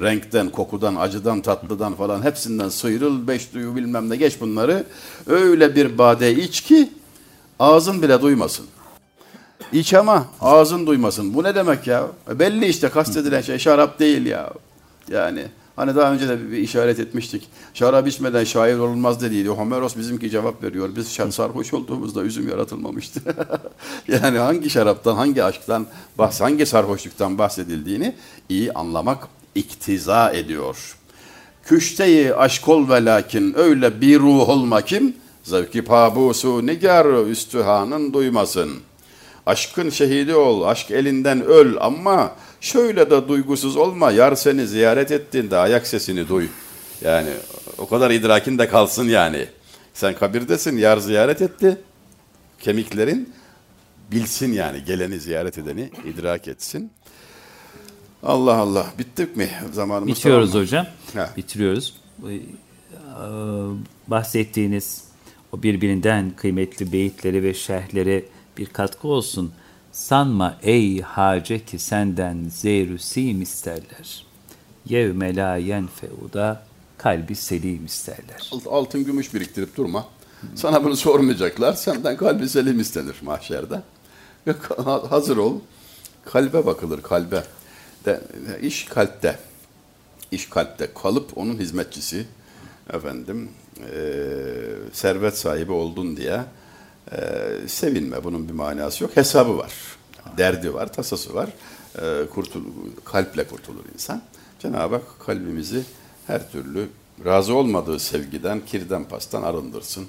Renkten, 0.00 0.50
kokudan, 0.50 0.94
acıdan, 0.94 1.40
tatlıdan 1.40 1.94
falan 1.94 2.22
hepsinden 2.22 2.68
sıyrıl, 2.68 3.28
beş 3.28 3.54
duyu 3.54 3.76
bilmem 3.76 4.10
ne 4.10 4.16
geç 4.16 4.40
bunları. 4.40 4.84
Öyle 5.26 5.76
bir 5.76 5.98
bade 5.98 6.34
iç 6.34 6.60
ki 6.60 6.88
ağzın 7.58 8.02
bile 8.02 8.22
duymasın. 8.22 8.66
İç 9.72 9.94
ama 9.94 10.26
ağzın 10.40 10.86
duymasın. 10.86 11.34
Bu 11.34 11.42
ne 11.42 11.54
demek 11.54 11.86
ya? 11.86 12.06
Belli 12.28 12.66
işte 12.66 12.88
kastedilen 12.88 13.40
şey 13.40 13.58
şarap 13.58 13.98
değil 13.98 14.26
ya. 14.26 14.52
Yani 15.10 15.44
hani 15.76 15.96
daha 15.96 16.12
önce 16.12 16.28
de 16.28 16.50
bir 16.50 16.58
işaret 16.58 17.00
etmiştik. 17.00 17.48
Şarap 17.74 18.08
içmeden 18.08 18.44
şair 18.44 18.78
olunmaz 18.78 19.22
dediydi. 19.22 19.48
Homeros 19.48 19.96
bizimki 19.96 20.30
cevap 20.30 20.62
veriyor. 20.62 20.90
Biz 20.96 21.06
sarhoş 21.34 21.74
olduğumuzda 21.74 22.22
üzüm 22.22 22.48
yaratılmamıştı. 22.48 23.20
yani 24.08 24.38
hangi 24.38 24.70
şaraptan, 24.70 25.14
hangi 25.14 25.44
aşktan, 25.44 25.86
bahs 26.18 26.40
hangi 26.40 26.66
sarhoşluktan 26.66 27.38
bahsedildiğini 27.38 28.14
iyi 28.48 28.72
anlamak 28.72 29.28
iktiza 29.54 30.30
ediyor. 30.30 30.96
Küşteyi 31.64 32.34
aşk 32.34 32.68
ol 32.68 32.88
ve 32.88 33.04
lakin 33.04 33.54
öyle 33.58 34.00
bir 34.00 34.20
ruh 34.20 34.48
olma 34.48 34.82
kim? 34.82 35.16
Zevki 35.44 35.84
pabusu 35.84 36.66
nigar 36.66 37.26
üstühanın 37.30 38.12
duymasın. 38.12 38.70
Aşkın 39.46 39.90
şehidi 39.90 40.34
ol, 40.34 40.62
aşk 40.62 40.90
elinden 40.90 41.42
öl 41.44 41.76
ama 41.80 42.32
şöyle 42.60 43.10
de 43.10 43.28
duygusuz 43.28 43.76
olma. 43.76 44.10
Yar 44.10 44.34
seni 44.34 44.66
ziyaret 44.66 45.10
ettiğinde 45.10 45.56
ayak 45.56 45.86
sesini 45.86 46.28
duy. 46.28 46.46
Yani 47.02 47.30
o 47.78 47.88
kadar 47.88 48.10
idrakin 48.10 48.58
de 48.58 48.68
kalsın 48.68 49.08
yani. 49.08 49.46
Sen 49.94 50.14
kabirdesin, 50.14 50.76
yar 50.78 50.96
ziyaret 50.96 51.42
etti. 51.42 51.78
Kemiklerin 52.60 53.32
bilsin 54.12 54.52
yani 54.52 54.84
geleni 54.84 55.20
ziyaret 55.20 55.58
edeni 55.58 55.90
idrak 56.04 56.48
etsin. 56.48 56.90
Allah 58.22 58.54
Allah. 58.56 58.86
Bittik 58.98 59.36
mi? 59.36 59.50
Zamanımız 59.72 60.08
Bitiyoruz 60.16 60.48
tamam 60.52 60.60
mı? 60.62 60.66
hocam. 60.66 60.86
Ha. 61.14 61.30
Bitiriyoruz. 61.36 61.94
Bu, 62.18 62.30
e, 62.30 62.40
Bahsettiğiniz 64.08 65.03
o 65.54 65.62
birbirinden 65.62 66.30
kıymetli 66.36 66.92
beyitleri 66.92 67.42
ve 67.42 67.54
şerhleri 67.54 68.24
bir 68.58 68.66
katkı 68.66 69.08
olsun. 69.08 69.52
Sanma 69.92 70.58
ey 70.62 71.00
hace 71.00 71.64
ki 71.64 71.78
senden 71.78 72.48
zeyru 72.48 72.98
sim 72.98 73.42
isterler. 73.42 74.26
Yevme 74.88 75.36
la 75.36 75.56
yenfeuda 75.56 76.66
kalbi 76.98 77.34
selim 77.34 77.84
isterler. 77.84 78.48
Alt- 78.52 78.66
Altın 78.66 79.04
gümüş 79.04 79.34
biriktirip 79.34 79.76
durma. 79.76 80.06
Sana 80.54 80.84
bunu 80.84 80.96
sormayacaklar. 80.96 81.72
Senden 81.72 82.16
kalbi 82.16 82.48
selim 82.48 82.80
istenir 82.80 83.16
mahşerde. 83.22 83.82
Hazır 85.10 85.36
ol. 85.36 85.60
Kalbe 86.24 86.66
bakılır 86.66 87.02
kalbe. 87.02 87.44
De, 88.04 88.20
iş 88.62 88.84
kalpte. 88.84 89.38
İş 90.30 90.48
kalpte 90.48 90.88
kalıp 91.02 91.38
onun 91.38 91.58
hizmetçisi 91.58 92.26
efendim 92.92 93.48
eee, 93.80 93.84
servet 94.92 95.38
sahibi 95.38 95.72
oldun 95.72 96.16
diye 96.16 96.40
eee, 97.12 97.18
sevinme. 97.68 98.24
Bunun 98.24 98.48
bir 98.48 98.52
manası 98.54 99.04
yok. 99.04 99.16
Hesabı 99.16 99.58
var. 99.58 99.72
Derdi 100.38 100.74
var, 100.74 100.92
tasası 100.92 101.34
var. 101.34 101.48
Eee, 102.02 102.26
kurtul, 102.34 102.60
kalple 103.04 103.44
kurtulur 103.46 103.84
insan. 103.94 104.22
Cenab-ı 104.58 104.94
Hak 104.94 105.20
kalbimizi 105.26 105.82
her 106.26 106.50
türlü 106.52 106.88
razı 107.24 107.54
olmadığı 107.54 107.98
sevgiden, 107.98 108.60
kirden, 108.66 109.04
pastan 109.04 109.42
arındırsın. 109.42 110.06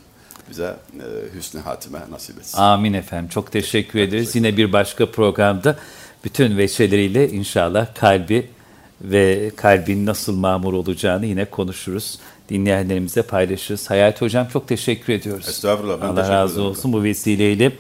Bize 0.50 0.76
eee 0.94 1.02
hüsnü 1.36 1.62
hatime 1.62 2.00
nasip 2.12 2.38
etsin. 2.40 2.58
Amin 2.58 2.94
efendim. 2.94 3.30
Çok 3.30 3.52
teşekkür 3.52 4.00
ederiz. 4.00 4.36
Yine 4.36 4.58
bir 4.58 4.74
başka 4.74 5.12
programda 5.12 5.78
bütün 6.24 6.58
veçeleriyle 6.58 7.30
inşallah 7.30 7.96
kalbi 7.96 8.50
ve 9.02 9.52
kalbin 9.56 10.06
nasıl 10.06 10.36
mamur 10.36 10.74
olacağını 10.74 11.26
yine 11.26 11.46
konuşuruz. 11.46 12.20
Dinleyenlerimize 12.50 13.22
paylaşırız. 13.22 13.90
Hayati 13.90 14.26
Hocam 14.26 14.48
çok 14.48 14.68
teşekkür 14.68 15.14
ediyoruz. 15.14 15.50
Estağfurullah, 15.50 16.02
ben 16.02 16.08
Allah 16.08 16.30
razı 16.30 16.54
ederim. 16.54 16.70
olsun. 16.70 16.94
Bu 16.94 17.04
vesileyle 17.04 17.72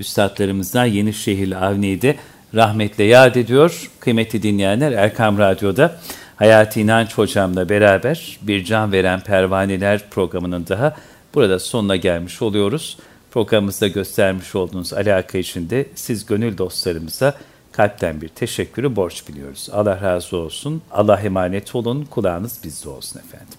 üstadlarımızdan 0.00 0.84
Yenişehirli 0.84 1.56
Avni'yi 1.56 2.02
de 2.02 2.16
rahmetle 2.54 3.04
yad 3.04 3.34
ediyor. 3.34 3.90
Kıymetli 4.00 4.42
dinleyenler 4.42 4.92
Erkam 4.92 5.38
Radyo'da 5.38 6.00
Hayati 6.36 6.80
İnanç 6.80 7.18
Hocam'la 7.18 7.68
beraber 7.68 8.38
bir 8.42 8.64
can 8.64 8.92
veren 8.92 9.20
pervaneler 9.20 10.10
programının 10.10 10.66
daha 10.68 10.96
burada 11.34 11.58
sonuna 11.58 11.96
gelmiş 11.96 12.42
oluyoruz. 12.42 12.98
Programımızda 13.30 13.88
göstermiş 13.88 14.54
olduğunuz 14.54 14.92
alaka 14.92 15.38
için 15.38 15.70
de 15.70 15.86
siz 15.94 16.26
gönül 16.26 16.58
dostlarımıza 16.58 17.34
kalpten 17.72 18.20
bir 18.20 18.28
teşekkürü 18.28 18.96
borç 18.96 19.28
biliyoruz. 19.28 19.68
Allah 19.72 20.00
razı 20.02 20.36
olsun. 20.36 20.82
Allah 20.90 21.20
emanet 21.20 21.74
olun. 21.74 22.04
Kulağınız 22.04 22.58
bizde 22.64 22.88
olsun 22.88 23.20
efendim. 23.20 23.58